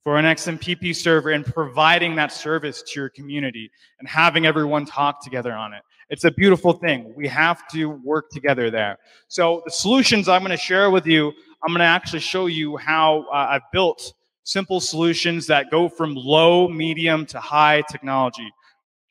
[0.04, 5.22] for an XMPP server and providing that service to your community and having everyone talk
[5.24, 5.82] together on it.
[6.10, 7.14] It's a beautiful thing.
[7.16, 8.98] We have to work together there.
[9.28, 11.32] So the solutions I'm going to share with you,
[11.64, 14.12] I'm going to actually show you how uh, I've built
[14.44, 18.50] simple solutions that go from low, medium to high technology,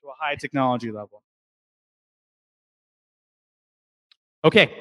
[0.02, 1.22] to a high technology level.
[4.44, 4.72] Okay.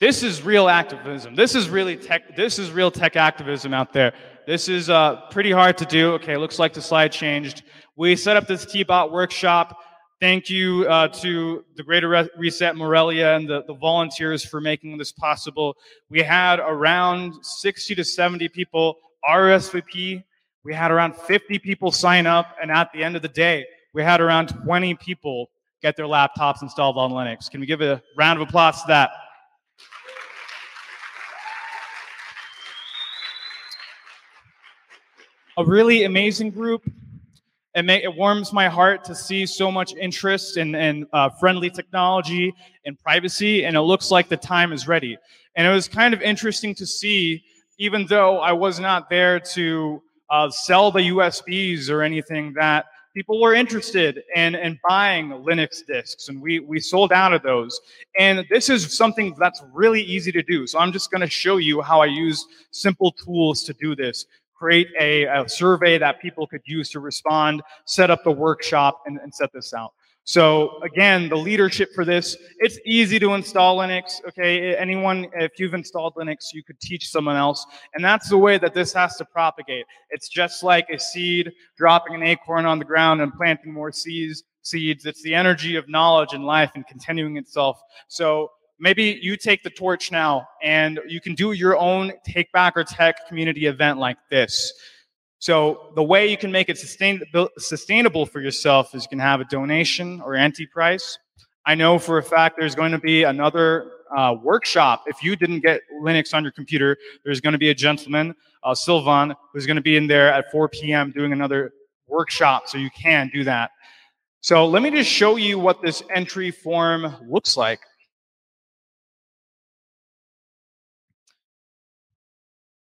[0.00, 1.36] This is real activism.
[1.36, 2.34] This is really tech.
[2.34, 4.12] This is real tech activism out there.
[4.48, 6.14] This is uh, pretty hard to do.
[6.14, 7.62] Okay, looks like the slide changed.
[7.94, 9.78] We set up this T-Bot workshop.
[10.20, 15.12] Thank you uh, to the Greater Reset Morelia and the, the volunteers for making this
[15.12, 15.76] possible.
[16.10, 18.96] We had around 60 to 70 people
[19.28, 20.24] RSVP.
[20.64, 24.02] We had around 50 people sign up, and at the end of the day, we
[24.02, 25.50] had around 20 people
[25.82, 27.50] get their laptops installed on Linux.
[27.50, 29.10] Can we give a round of applause to that?
[35.58, 36.82] A really amazing group.
[37.74, 41.68] It, may, it warms my heart to see so much interest in, in uh, friendly
[41.68, 42.54] technology
[42.86, 45.18] and privacy, and it looks like the time is ready.
[45.56, 47.42] And it was kind of interesting to see
[47.78, 53.40] even though I was not there to uh, sell the USBs or anything, that people
[53.40, 57.80] were interested in, in buying Linux disks, and we, we sold out of those.
[58.18, 60.66] And this is something that's really easy to do.
[60.66, 64.26] So I'm just going to show you how I use simple tools to do this.
[64.54, 69.18] Create a, a survey that people could use to respond, set up the workshop, and,
[69.18, 69.92] and set this out.
[70.24, 74.24] So again, the leadership for this, it's easy to install Linux.
[74.28, 77.66] Okay, anyone, if you've installed Linux, you could teach someone else.
[77.94, 79.84] And that's the way that this has to propagate.
[80.10, 84.44] It's just like a seed dropping an acorn on the ground and planting more seeds.
[84.64, 85.06] Seeds.
[85.06, 87.80] It's the energy of knowledge and life and continuing itself.
[88.06, 92.74] So maybe you take the torch now and you can do your own take back
[92.76, 94.72] our tech community event like this.
[95.42, 99.44] So the way you can make it sustainable, for yourself is you can have a
[99.46, 101.18] donation or anti-price.
[101.66, 105.02] I know for a fact there's going to be another uh, workshop.
[105.08, 108.72] If you didn't get Linux on your computer, there's going to be a gentleman, uh,
[108.72, 111.10] Sylvan, who's going to be in there at 4 p.m.
[111.10, 111.72] doing another
[112.06, 113.72] workshop, so you can do that.
[114.42, 117.80] So let me just show you what this entry form looks like.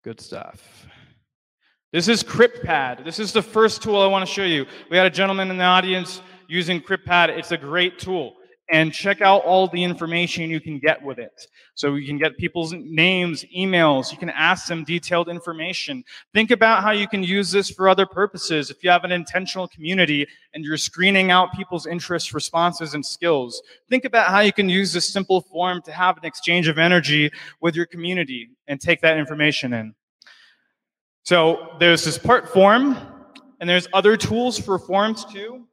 [0.03, 0.87] Good stuff.
[1.93, 3.05] This is CryptPad.
[3.05, 4.65] This is the first tool I want to show you.
[4.89, 7.29] We had a gentleman in the audience using CryptPad.
[7.29, 8.33] It's a great tool.
[8.71, 11.45] And check out all the information you can get with it.
[11.75, 14.11] So you can get people's names, emails.
[14.11, 16.03] You can ask them detailed information.
[16.33, 18.71] Think about how you can use this for other purposes.
[18.71, 20.25] If you have an intentional community
[20.55, 24.93] and you're screening out people's interests, responses, and skills, think about how you can use
[24.93, 27.29] this simple form to have an exchange of energy
[27.61, 29.93] with your community and take that information in.
[31.23, 32.97] So there's this part form,
[33.61, 35.65] and there's other tools for forms too.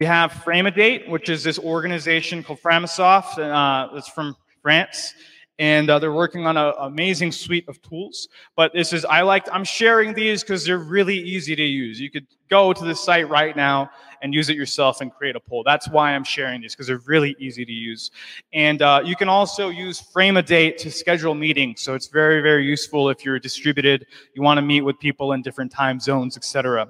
[0.00, 5.14] We have Framadate, which is this organization called Framasoft, uh, that's from France,
[5.58, 8.28] and uh, they're working on an amazing suite of tools.
[8.56, 12.00] But this is, I like, I'm sharing these because they're really easy to use.
[12.00, 13.90] You could go to the site right now
[14.22, 15.62] and use it yourself and create a poll.
[15.64, 18.10] That's why I'm sharing these because they're really easy to use.
[18.52, 21.82] And uh, you can also use Framadate to schedule meetings.
[21.82, 25.42] So it's very, very useful if you're distributed, you want to meet with people in
[25.42, 26.88] different time zones, etc.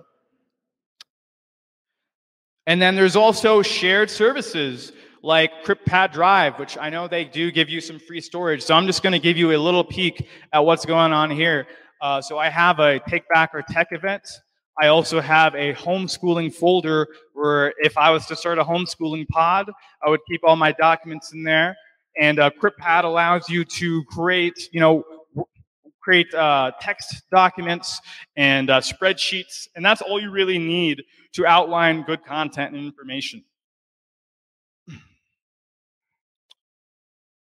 [2.66, 4.92] And then there's also shared services
[5.24, 8.62] like CryptPad Drive, which I know they do give you some free storage.
[8.62, 11.66] So I'm just going to give you a little peek at what's going on here.
[12.02, 14.22] Uh, so I have a Take Back Our Tech event.
[14.78, 19.70] I also have a homeschooling folder where if I was to start a homeschooling pod,
[20.06, 21.74] I would keep all my documents in there.
[22.20, 25.04] And uh, CryptPad allows you to create, you know,
[26.02, 27.98] create uh, text documents
[28.36, 31.02] and uh, spreadsheets, and that's all you really need
[31.32, 33.42] to outline good content and information.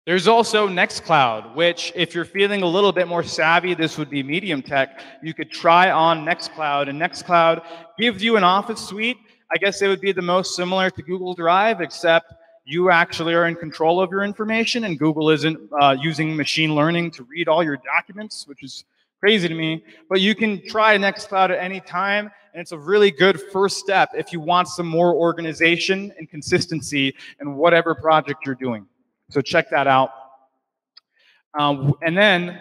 [0.05, 4.21] There's also Nextcloud, which, if you're feeling a little bit more savvy, this would be
[4.21, 5.01] medium tech.
[5.23, 7.65] You could try on Nextcloud, and Nextcloud
[7.97, 9.17] gives you an office suite.
[9.51, 13.47] I guess it would be the most similar to Google Drive, except you actually are
[13.47, 17.63] in control of your information, and Google isn't uh, using machine learning to read all
[17.63, 18.85] your documents, which is
[19.19, 19.83] crazy to me.
[20.07, 24.09] But you can try Nextcloud at any time, and it's a really good first step
[24.13, 28.85] if you want some more organization and consistency in whatever project you're doing.
[29.29, 30.09] So check that out.
[31.57, 32.59] Um, and then,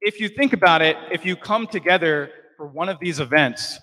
[0.00, 3.78] if you think about it, if you come together for one of these events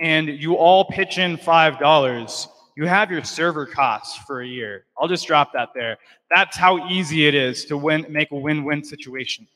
[0.00, 2.46] and you all pitch in $5,
[2.76, 4.86] you have your server costs for a year.
[4.98, 5.98] I'll just drop that there.
[6.34, 9.46] That's how easy it is to win, make a win win situation.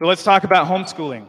[0.00, 1.26] So let's talk about homeschooling.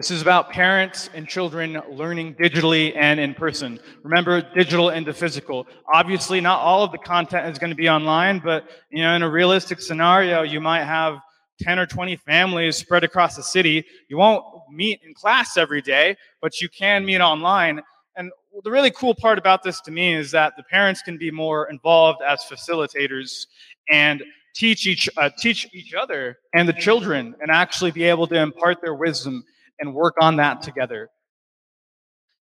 [0.00, 3.78] This is about parents and children learning digitally and in person.
[4.02, 5.66] Remember, digital and the physical.
[5.92, 9.20] Obviously, not all of the content is going to be online, but you know, in
[9.20, 11.18] a realistic scenario, you might have
[11.60, 13.84] 10 or 20 families spread across the city.
[14.08, 17.82] You won't meet in class every day, but you can meet online.
[18.16, 18.32] And
[18.64, 21.68] the really cool part about this to me is that the parents can be more
[21.68, 23.44] involved as facilitators
[23.90, 24.24] and
[24.54, 28.80] teach each uh, teach each other and the children and actually be able to impart
[28.80, 29.44] their wisdom
[29.80, 31.08] and work on that together.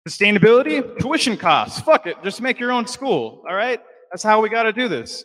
[0.09, 1.81] Sustainability, tuition costs.
[1.81, 3.45] Fuck it, just make your own school.
[3.49, 3.81] All right,
[4.11, 5.25] that's how we got to do this,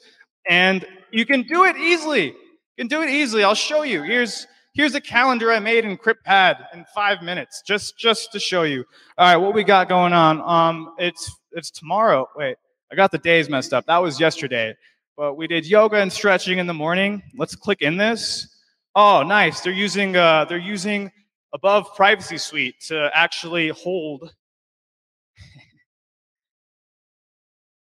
[0.49, 2.27] and you can do it easily.
[2.27, 2.33] You
[2.77, 3.43] can do it easily.
[3.43, 4.03] I'll show you.
[4.03, 8.63] Here's here's a calendar I made in CryptPad in five minutes, just just to show
[8.63, 8.83] you.
[9.17, 10.41] All right, what we got going on?
[10.41, 12.27] Um, it's it's tomorrow.
[12.35, 12.57] Wait,
[12.91, 13.85] I got the days messed up.
[13.85, 14.75] That was yesterday.
[15.15, 17.21] But we did yoga and stretching in the morning.
[17.37, 18.49] Let's click in this.
[18.95, 19.61] Oh, nice.
[19.61, 21.11] They're using uh, they're using
[21.53, 24.33] above Privacy Suite to actually hold.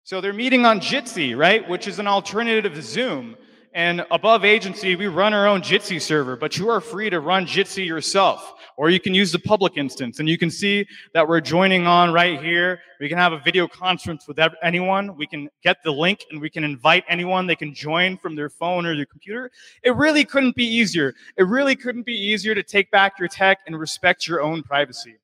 [0.04, 3.36] so they're meeting on Jitsi, right, which is an alternative to Zoom.
[3.74, 7.46] And above agency, we run our own Jitsi server, but you are free to run
[7.46, 10.20] Jitsi yourself, or you can use the public instance.
[10.20, 12.80] And you can see that we're joining on right here.
[13.00, 15.18] We can have a video conference with anyone.
[15.18, 17.48] We can get the link and we can invite anyone.
[17.48, 19.52] They can join from their phone or their computer.
[19.84, 21.16] It really couldn't be easier.
[21.38, 25.18] It really couldn't be easier to take back your tech and respect your own privacy.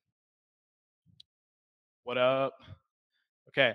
[2.02, 2.54] What up?
[3.48, 3.74] Okay.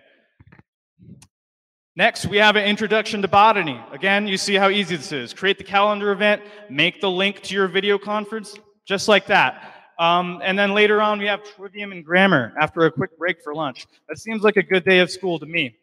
[1.96, 3.80] Next, we have an introduction to botany.
[3.92, 5.34] Again, you see how easy this is.
[5.34, 8.56] Create the calendar event, make the link to your video conference,
[8.90, 9.76] just like that.
[10.00, 13.54] Um, and then later on, we have trivium and grammar after a quick break for
[13.54, 13.86] lunch.
[14.08, 15.76] That seems like a good day of school to me.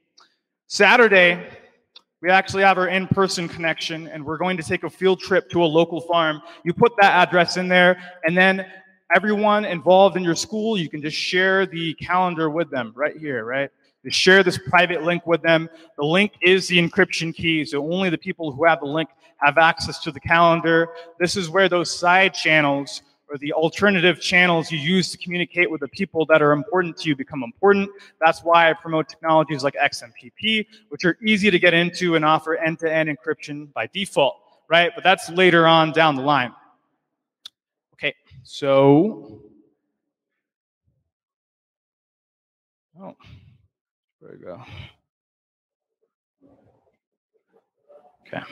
[0.67, 1.47] Saturday,
[2.23, 5.49] We actually have our in person connection, and we're going to take a field trip
[5.51, 6.43] to a local farm.
[6.65, 8.67] You put that address in there, and then
[9.15, 13.45] everyone involved in your school, you can just share the calendar with them right here,
[13.45, 13.71] right?
[14.07, 15.69] to share this private link with them.
[15.99, 19.09] The link is the encryption key, so only the people who have the link
[19.39, 20.89] have access to the calendar.
[21.19, 25.81] This is where those side channels or the alternative channels you use to communicate with
[25.81, 27.91] the people that are important to you become important.
[28.25, 32.57] That's why I promote technologies like XMPP, which are easy to get into and offer
[32.57, 34.37] end-to-end encryption by default,
[34.69, 34.93] right?
[34.95, 36.53] But that's later on down the line.
[37.95, 38.15] Okay,
[38.45, 39.41] so,
[43.01, 43.17] oh.
[44.27, 44.61] There we go.
[48.27, 48.43] Okay.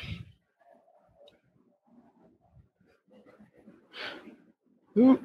[4.97, 5.19] All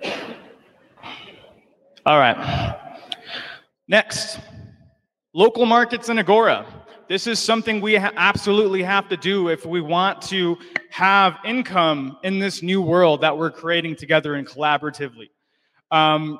[2.17, 2.75] right.
[3.87, 4.39] Next,
[5.33, 6.65] local markets and Agora.
[7.07, 10.57] This is something we ha- absolutely have to do if we want to
[10.89, 15.29] have income in this new world that we're creating together and collaboratively.
[15.91, 16.39] Um,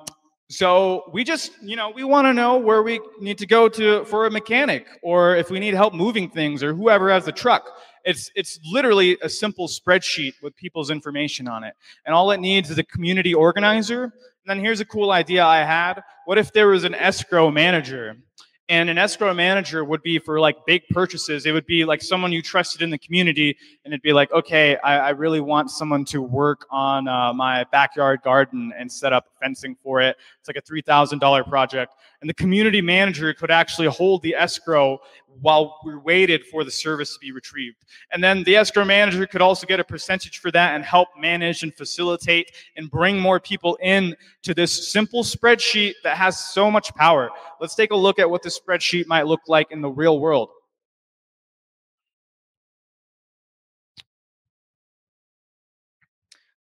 [0.49, 4.03] so we just, you know, we want to know where we need to go to
[4.05, 7.77] for a mechanic or if we need help moving things or whoever has the truck.
[8.05, 11.73] It's it's literally a simple spreadsheet with people's information on it.
[12.05, 14.03] And all it needs is a community organizer.
[14.03, 14.11] And
[14.45, 16.01] then here's a cool idea I had.
[16.25, 18.17] What if there was an escrow manager
[18.69, 21.47] and an escrow manager would be for like big purchases.
[21.47, 24.77] It would be like someone you trusted in the community, and it'd be like, okay,
[24.77, 29.25] I, I really want someone to work on uh, my backyard garden and set up
[29.41, 30.17] fencing for it.
[30.39, 34.35] It's like a three thousand dollar project, and the community manager could actually hold the
[34.35, 34.99] escrow
[35.41, 37.77] while we waited for the service to be retrieved.
[38.11, 41.63] And then the escrow manager could also get a percentage for that and help manage
[41.63, 46.93] and facilitate and bring more people in to this simple spreadsheet that has so much
[46.95, 47.29] power.
[47.59, 50.49] Let's take a look at what the spreadsheet might look like in the real world.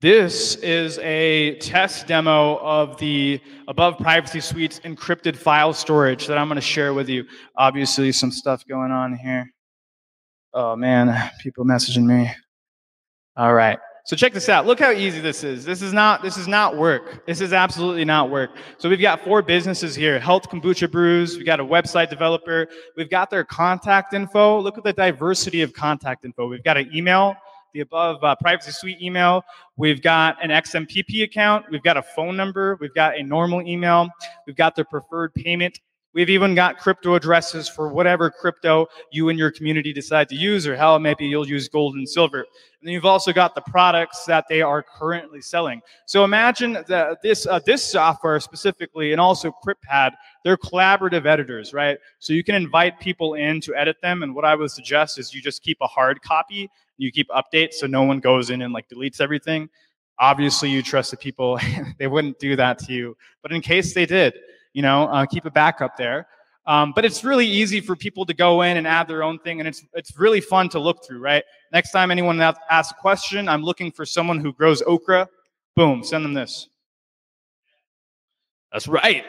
[0.03, 3.39] This is a test demo of the
[3.69, 7.23] above privacy suite's encrypted file storage that I'm going to share with you.
[7.55, 9.49] Obviously, some stuff going on here.
[10.53, 12.29] Oh man, people messaging me.
[13.37, 13.79] All right.
[14.03, 14.65] So check this out.
[14.65, 15.63] Look how easy this is.
[15.63, 17.25] This is not this is not work.
[17.25, 18.49] This is absolutely not work.
[18.79, 20.19] So we've got four businesses here.
[20.19, 21.37] Health Kombucha Brews.
[21.37, 22.67] We've got a website developer.
[22.97, 24.59] We've got their contact info.
[24.59, 26.49] Look at the diversity of contact info.
[26.49, 27.37] We've got an email
[27.73, 29.43] the above uh, privacy suite email.
[29.77, 31.65] We've got an XMPP account.
[31.71, 32.77] We've got a phone number.
[32.79, 34.09] We've got a normal email.
[34.47, 35.79] We've got their preferred payment.
[36.13, 40.67] We've even got crypto addresses for whatever crypto you and your community decide to use,
[40.67, 42.41] or hell, maybe you'll use gold and silver.
[42.41, 45.81] And then you've also got the products that they are currently selling.
[46.05, 50.11] So imagine that this uh, this software specifically, and also CryptPad,
[50.43, 51.97] they're collaborative editors, right?
[52.19, 54.21] So you can invite people in to edit them.
[54.21, 57.73] And what I would suggest is you just keep a hard copy you keep updates
[57.73, 59.69] so no one goes in and like deletes everything.
[60.19, 61.59] Obviously, you trust the people;
[61.99, 63.17] they wouldn't do that to you.
[63.41, 64.33] But in case they did,
[64.73, 66.27] you know, uh, keep a backup there.
[66.65, 69.59] Um, but it's really easy for people to go in and add their own thing,
[69.59, 71.19] and it's it's really fun to look through.
[71.19, 71.43] Right?
[71.71, 75.27] Next time anyone asks a question, I'm looking for someone who grows okra.
[75.75, 76.69] Boom, send them this.
[78.71, 79.25] That's right.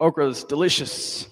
[0.00, 1.28] Okra is delicious.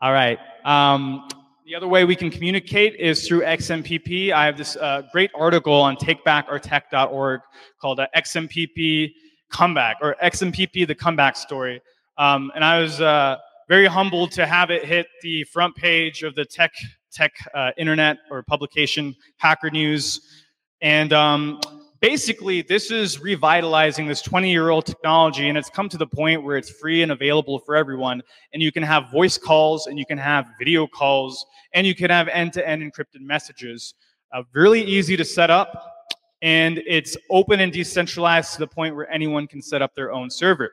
[0.00, 0.38] All right.
[0.64, 1.28] Um,
[1.68, 4.32] the other way we can communicate is through XMPP.
[4.32, 7.42] I have this uh, great article on takebackourtech.org
[7.78, 9.12] called uh, XMPP
[9.50, 11.82] Comeback or XMPP The Comeback Story.
[12.16, 13.36] Um, and I was uh,
[13.68, 16.72] very humbled to have it hit the front page of the tech
[17.12, 20.42] tech uh, internet or publication Hacker News.
[20.80, 21.60] And um,
[22.00, 26.42] basically, this is revitalizing this 20 year old technology, and it's come to the point
[26.42, 28.22] where it's free and available for everyone.
[28.52, 32.10] And you can have voice calls, and you can have video calls, and you can
[32.10, 33.94] have end to end encrypted messages.
[34.32, 35.94] Uh, really easy to set up,
[36.42, 40.30] and it's open and decentralized to the point where anyone can set up their own
[40.30, 40.72] server.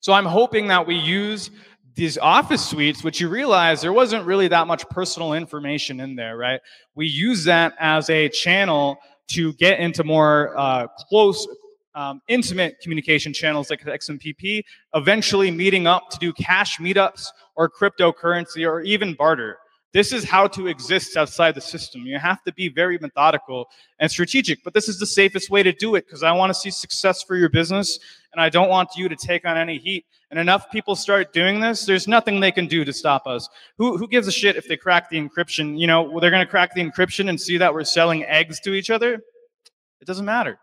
[0.00, 1.50] So I'm hoping that we use
[1.94, 6.36] these office suites, which you realize there wasn't really that much personal information in there,
[6.36, 6.60] right?
[6.94, 8.98] We use that as a channel
[9.28, 11.46] to get into more uh, close,
[11.94, 14.62] um, intimate communication channels like XMPP,
[14.94, 19.58] eventually meeting up to do cash meetups or cryptocurrency or even barter.
[19.96, 22.02] This is how to exist outside the system.
[22.02, 25.72] You have to be very methodical and strategic, but this is the safest way to
[25.72, 27.98] do it because I want to see success for your business
[28.34, 30.04] and I don't want you to take on any heat.
[30.30, 33.48] And enough people start doing this, there's nothing they can do to stop us.
[33.78, 35.78] Who, who gives a shit if they crack the encryption?
[35.78, 38.74] You know, they're going to crack the encryption and see that we're selling eggs to
[38.74, 39.14] each other.
[39.14, 40.58] It doesn't matter.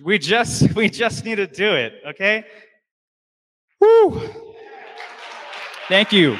[0.00, 2.44] We just we just need to do it, okay?
[3.80, 4.30] Woo!
[5.88, 6.36] Thank you.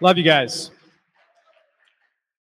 [0.00, 0.72] Love you guys.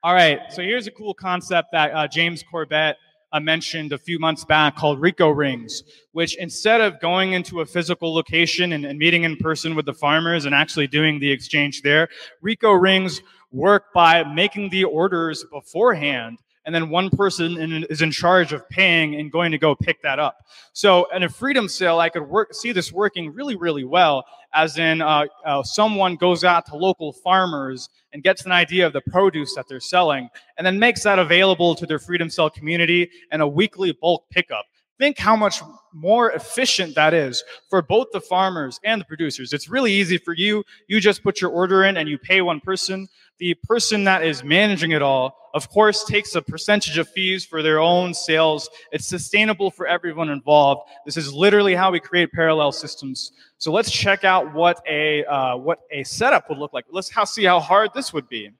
[0.02, 2.96] All right, so here's a cool concept that uh, James Corbett
[3.32, 7.66] uh, mentioned a few months back called REKO rings, which instead of going into a
[7.66, 11.80] physical location and, and meeting in person with the farmers and actually doing the exchange
[11.80, 12.08] there,
[12.44, 18.10] REKO rings work by making the orders beforehand and then one person in, is in
[18.10, 20.36] charge of paying and going to go pick that up.
[20.72, 24.24] So in a freedom cell, I could work, see this working really, really well,
[24.54, 28.92] as in uh, uh, someone goes out to local farmers and gets an idea of
[28.92, 33.10] the produce that they're selling, and then makes that available to their freedom cell community
[33.30, 34.64] and a weekly bulk pickup.
[34.98, 35.62] Think how much
[35.92, 39.52] more efficient that is for both the farmers and the producers.
[39.52, 40.64] It's really easy for you.
[40.86, 43.08] You just put your order in and you pay one person
[43.38, 47.62] the person that is managing it all, of course, takes a percentage of fees for
[47.62, 48.68] their own sales.
[48.92, 50.90] It's sustainable for everyone involved.
[51.06, 53.32] This is literally how we create parallel systems.
[53.58, 56.84] So let's check out what a uh, what a setup would look like.
[56.90, 58.50] Let's see how hard this would be.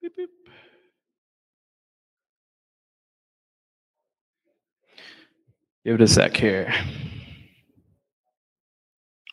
[0.00, 0.30] Beep, beep.
[5.84, 6.74] Give it a sec here.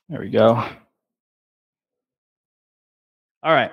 [0.07, 0.63] There we go.
[3.43, 3.71] All right.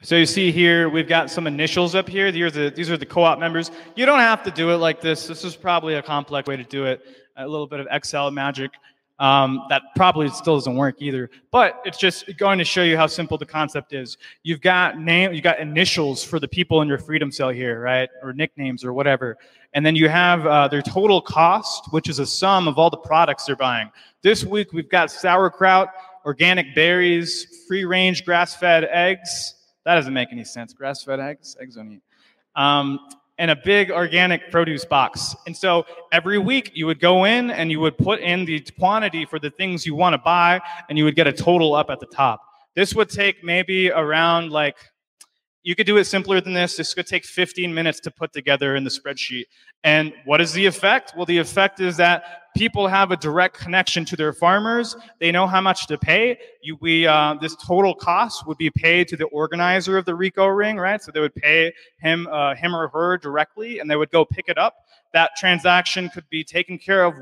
[0.00, 2.30] So you see here, we've got some initials up here.
[2.30, 3.72] These are the, these are the co-op members.
[3.96, 5.26] You don't have to do it like this.
[5.26, 7.02] This is probably a complex way to do it.
[7.36, 8.70] A little bit of Excel magic.
[9.22, 11.30] Um, that probably still doesn't work either.
[11.52, 14.18] But it's just going to show you how simple the concept is.
[14.42, 18.10] You've got name, you've got initials for the people in your freedom cell here, right?
[18.20, 19.38] Or nicknames or whatever.
[19.74, 22.96] And then you have uh, their total cost, which is a sum of all the
[22.96, 23.92] products they're buying.
[24.22, 25.90] This week we've got sauerkraut
[26.24, 29.54] organic berries, free range grass fed eggs.
[29.84, 30.72] That doesn't make any sense.
[30.74, 31.56] Grass fed eggs?
[31.60, 32.02] Eggs don't eat.
[32.56, 32.98] Um,
[33.42, 35.34] and a big organic produce box.
[35.48, 39.24] And so every week you would go in and you would put in the quantity
[39.24, 41.98] for the things you want to buy and you would get a total up at
[41.98, 42.40] the top.
[42.76, 44.76] This would take maybe around like
[45.62, 46.76] you could do it simpler than this.
[46.76, 49.44] This could take 15 minutes to put together in the spreadsheet.
[49.84, 51.14] And what is the effect?
[51.16, 54.96] Well, the effect is that people have a direct connection to their farmers.
[55.20, 56.38] They know how much to pay.
[56.62, 60.56] You, we, uh, this total cost would be paid to the organizer of the REKO
[60.56, 61.00] ring, right?
[61.00, 64.48] So they would pay him, uh, him or her directly, and they would go pick
[64.48, 64.74] it up.
[65.12, 67.14] That transaction could be taken care of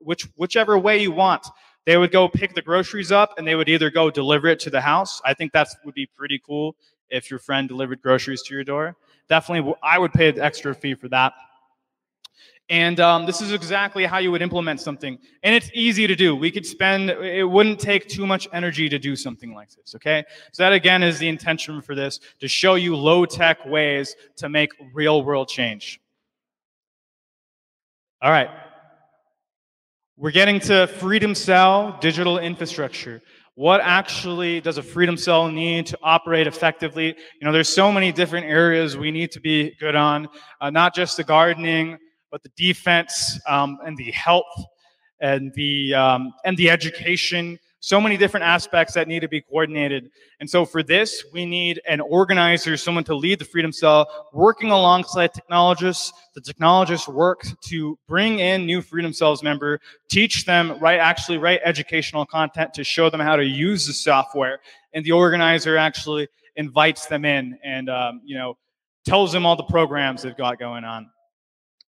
[0.00, 1.46] which, whichever way you want.
[1.84, 4.70] They would go pick the groceries up, and they would either go deliver it to
[4.70, 5.20] the house.
[5.24, 6.76] I think that would be pretty cool
[7.12, 8.96] if your friend delivered groceries to your door.
[9.28, 11.34] Definitely, I would pay an extra fee for that.
[12.68, 15.18] And um, this is exactly how you would implement something.
[15.42, 16.34] And it's easy to do.
[16.34, 20.24] We could spend, it wouldn't take too much energy to do something like this, okay?
[20.52, 24.48] So that again is the intention for this, to show you low tech ways to
[24.48, 26.00] make real world change.
[28.22, 28.48] All right.
[30.16, 33.20] We're getting to Freedom Cell digital infrastructure.
[33.54, 37.08] What actually does a freedom cell need to operate effectively?
[37.08, 40.26] You know, there's so many different areas we need to be good on,
[40.62, 41.98] uh, not just the gardening,
[42.30, 44.46] but the defense um, and the health
[45.20, 50.08] and the um, and the education so many different aspects that need to be coordinated.
[50.38, 54.70] And so for this, we need an organizer, someone to lead the Freedom Cell, working
[54.70, 56.12] alongside technologists.
[56.36, 61.58] The technologists work to bring in new Freedom Cells member, teach them, right, actually write
[61.64, 64.60] educational content to show them how to use the software.
[64.94, 68.56] And the organizer actually invites them in and, um, you know,
[69.04, 71.10] tells them all the programs they've got going on.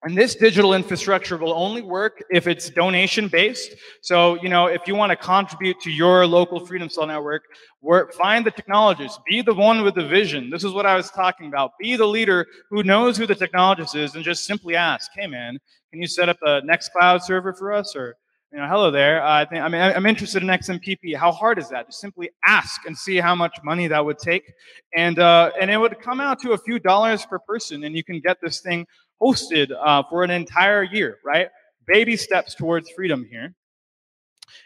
[0.05, 3.75] And this digital infrastructure will only work if it's donation based.
[4.01, 7.45] So, you know, if you want to contribute to your local Freedom Cell network,
[7.81, 10.51] work, find the technologist, be the one with the vision.
[10.51, 11.79] This is what I was talking about.
[11.79, 15.61] Be the leader who knows who the technologist is and just simply ask, hey man,
[15.93, 17.95] can you set up a Nextcloud server for us?
[17.95, 18.17] Or,
[18.53, 19.23] you know, hello there.
[19.23, 21.15] I think, I mean, I'm interested in XMPP.
[21.15, 21.87] How hard is that?
[21.87, 24.53] Just simply ask and see how much money that would take.
[24.97, 28.03] And, uh, and it would come out to a few dollars per person and you
[28.03, 28.87] can get this thing
[29.23, 31.49] hosted uh, for an entire year, right?
[31.87, 33.55] Baby steps towards freedom here.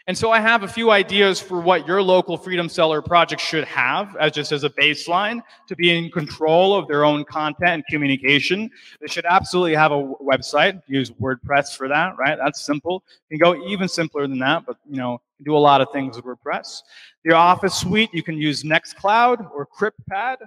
[0.07, 3.63] And so I have a few ideas for what your local freedom seller project should
[3.65, 7.85] have as just as a baseline to be in control of their own content and
[7.89, 8.69] communication.
[9.01, 10.81] They should absolutely have a website.
[10.87, 12.37] Use WordPress for that, right?
[12.37, 13.03] That's simple.
[13.29, 16.15] You can go even simpler than that, but you know, do a lot of things
[16.15, 16.81] with WordPress.
[17.23, 20.37] Your office suite, you can use Nextcloud or CryptPad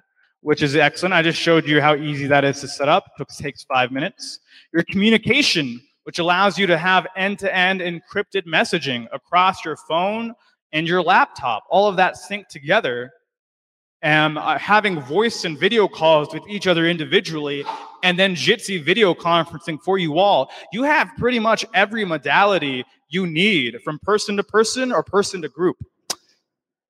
[0.42, 1.14] which is excellent.
[1.14, 3.10] I just showed you how easy that is to set up.
[3.18, 4.40] It takes five minutes.
[4.72, 10.34] Your communication, which allows you to have end-to-end encrypted messaging across your phone
[10.72, 11.64] and your laptop.
[11.68, 13.12] All of that synced together.
[14.02, 17.66] And uh, having voice and video calls with each other individually,
[18.02, 20.50] and then Jitsi video conferencing for you all.
[20.72, 25.50] You have pretty much every modality you need from person to person or person to
[25.50, 25.76] group.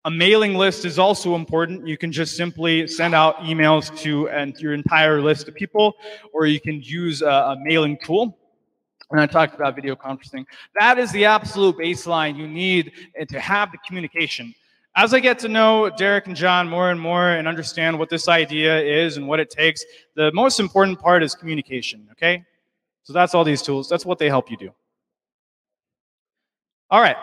[0.05, 1.87] A mailing list is also important.
[1.87, 5.95] You can just simply send out emails to and your entire list of people,
[6.33, 8.37] or you can use a, a mailing tool.
[9.12, 10.45] And I talked about video conferencing.
[10.81, 14.55] That is the absolute baseline you need eh, to have the communication.
[14.97, 18.27] As I get to know Derek and John more and more and understand what this
[18.27, 19.85] idea is and what it takes,
[20.16, 22.45] the most important part is communication, okay?
[23.05, 23.89] So that's all these tools.
[23.89, 24.70] That's what they help you do.
[26.91, 27.16] All right.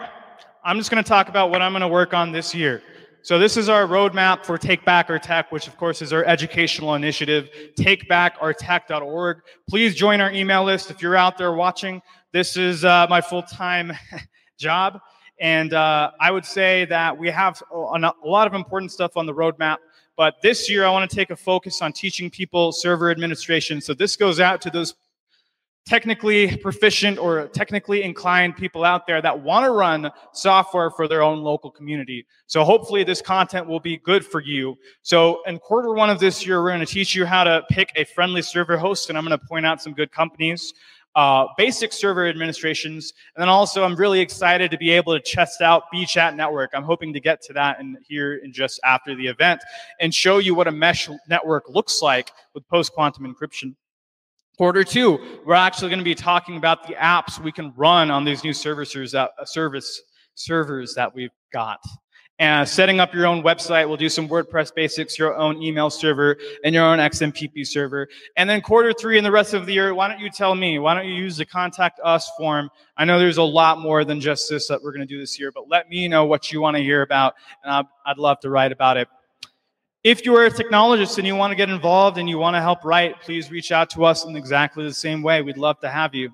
[0.69, 2.83] I'm just going to talk about what I'm going to work on this year.
[3.23, 6.23] So this is our roadmap for Take Back Our Tech, which of course is our
[6.25, 9.41] educational initiative, takebackourtech.org.
[9.67, 12.03] Please join our email list if you're out there watching.
[12.33, 13.93] This is uh, my full-time
[14.59, 14.99] job.
[15.39, 19.33] And uh, I would say that we have a lot of important stuff on the
[19.33, 19.77] roadmap.
[20.17, 23.81] But this year, I want to take a focus on teaching people server administration.
[23.81, 24.93] So this goes out to those
[25.89, 31.23] technically proficient or technically inclined people out there that want to run software for their
[31.23, 32.27] own local community.
[32.45, 34.77] So hopefully this content will be good for you.
[35.01, 37.91] So in quarter one of this year, we're going to teach you how to pick
[37.95, 40.73] a friendly server host, and I'm going to point out some good companies.
[41.15, 45.59] Uh, basic server administrations, and then also I'm really excited to be able to test
[45.59, 46.69] out Beechat Network.
[46.75, 49.59] I'm hoping to get to that in here in just after the event
[49.99, 53.73] and show you what a mesh network looks like with post-quantum encryption.
[54.59, 58.25] Quarter two, we're actually going to be talking about the apps we can run on
[58.25, 60.01] these new services that, uh, service
[60.35, 61.79] servers that we've got.
[62.39, 66.35] And setting up your own website, we'll do some WordPress basics, your own email server,
[66.65, 68.09] and your own XMPP server.
[68.35, 70.77] And then quarter three and the rest of the year, why don't you tell me?
[70.77, 72.69] Why don't you use the contact us form?
[72.97, 75.39] I know there's a lot more than just this that we're going to do this
[75.39, 78.49] year, but let me know what you want to hear about, and I'd love to
[78.49, 79.07] write about it.
[80.01, 82.61] If you are a technologist and you want to get involved and you want to
[82.61, 85.41] help write, please reach out to us in exactly the same way.
[85.41, 86.31] We'd love to have you.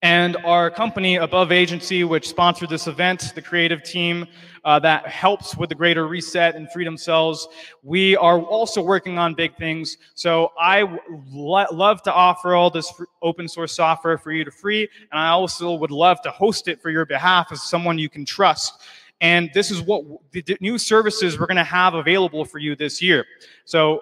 [0.00, 4.26] And our company, Above Agency, which sponsored this event, the creative team
[4.64, 7.46] uh, that helps with the greater reset and freedom cells,
[7.82, 9.98] we are also working on big things.
[10.14, 10.98] So I
[11.30, 12.90] love to offer all this
[13.20, 16.80] open source software for you to free, and I also would love to host it
[16.80, 18.82] for your behalf as someone you can trust.
[19.24, 23.00] And this is what the new services we're going to have available for you this
[23.00, 23.24] year.
[23.64, 24.00] So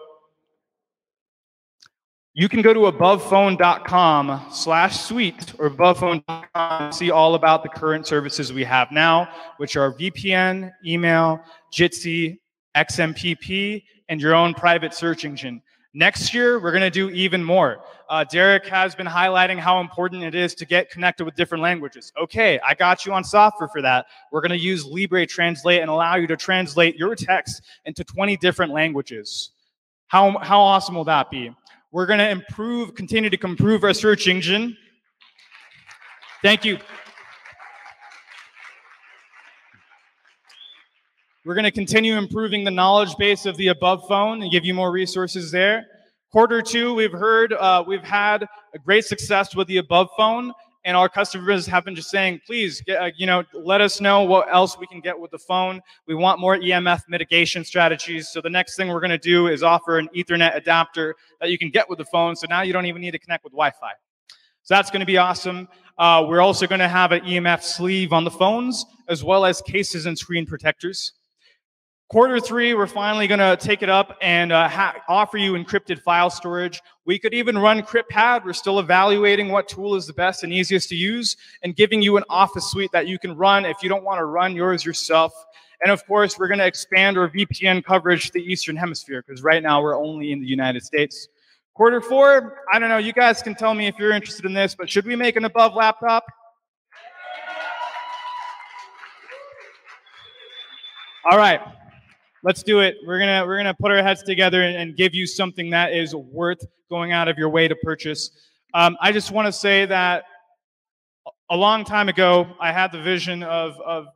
[2.34, 8.52] you can go to abovephone.com slash suite or abovephone.com see all about the current services
[8.52, 9.28] we have now,
[9.58, 11.40] which are VPN, email,
[11.72, 12.40] Jitsi,
[12.76, 15.62] XMPP, and your own private search engine.
[15.94, 17.84] Next year, we're going to do even more.
[18.12, 22.12] Uh, Derek has been highlighting how important it is to get connected with different languages.
[22.20, 24.04] Okay, I got you on software for that.
[24.30, 28.36] We're going to use Libre Translate and allow you to translate your text into 20
[28.36, 29.52] different languages.
[30.08, 31.56] How, how awesome will that be?
[31.90, 34.76] We're going to improve, continue to improve our search engine.
[36.42, 36.80] Thank you.
[41.46, 44.74] We're going to continue improving the knowledge base of the above phone and give you
[44.74, 45.86] more resources there.
[46.32, 50.50] Quarter two, we've heard uh, we've had a great success with the above phone,
[50.82, 54.22] and our customers have been just saying, please, get, uh, you know, let us know
[54.22, 55.82] what else we can get with the phone.
[56.06, 58.30] We want more EMF mitigation strategies.
[58.30, 61.58] So the next thing we're going to do is offer an Ethernet adapter that you
[61.58, 62.34] can get with the phone.
[62.34, 63.90] So now you don't even need to connect with Wi-Fi.
[64.62, 65.68] So that's going to be awesome.
[65.98, 69.60] Uh, we're also going to have an EMF sleeve on the phones, as well as
[69.60, 71.12] cases and screen protectors.
[72.12, 75.98] Quarter three, we're finally going to take it up and uh, ha- offer you encrypted
[76.02, 76.82] file storage.
[77.06, 78.44] We could even run CryptPad.
[78.44, 82.18] We're still evaluating what tool is the best and easiest to use and giving you
[82.18, 85.32] an office suite that you can run if you don't want to run yours yourself.
[85.80, 89.42] And of course, we're going to expand our VPN coverage to the Eastern Hemisphere because
[89.42, 91.28] right now we're only in the United States.
[91.72, 94.74] Quarter four, I don't know, you guys can tell me if you're interested in this,
[94.74, 96.26] but should we make an above laptop?
[101.30, 101.62] All right.
[102.44, 102.96] Let's do it.
[103.06, 106.14] We're gonna we're gonna put our heads together and, and give you something that is
[106.14, 106.58] worth
[106.90, 108.30] going out of your way to purchase.
[108.74, 110.24] Um, I just want to say that
[111.50, 114.06] a long time ago, I had the vision of of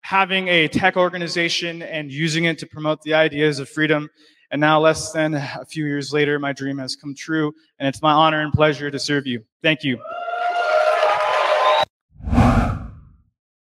[0.00, 4.08] having a tech organization and using it to promote the ideas of freedom.
[4.52, 8.00] And now, less than a few years later, my dream has come true, and it's
[8.00, 9.44] my honor and pleasure to serve you.
[9.62, 9.98] Thank you.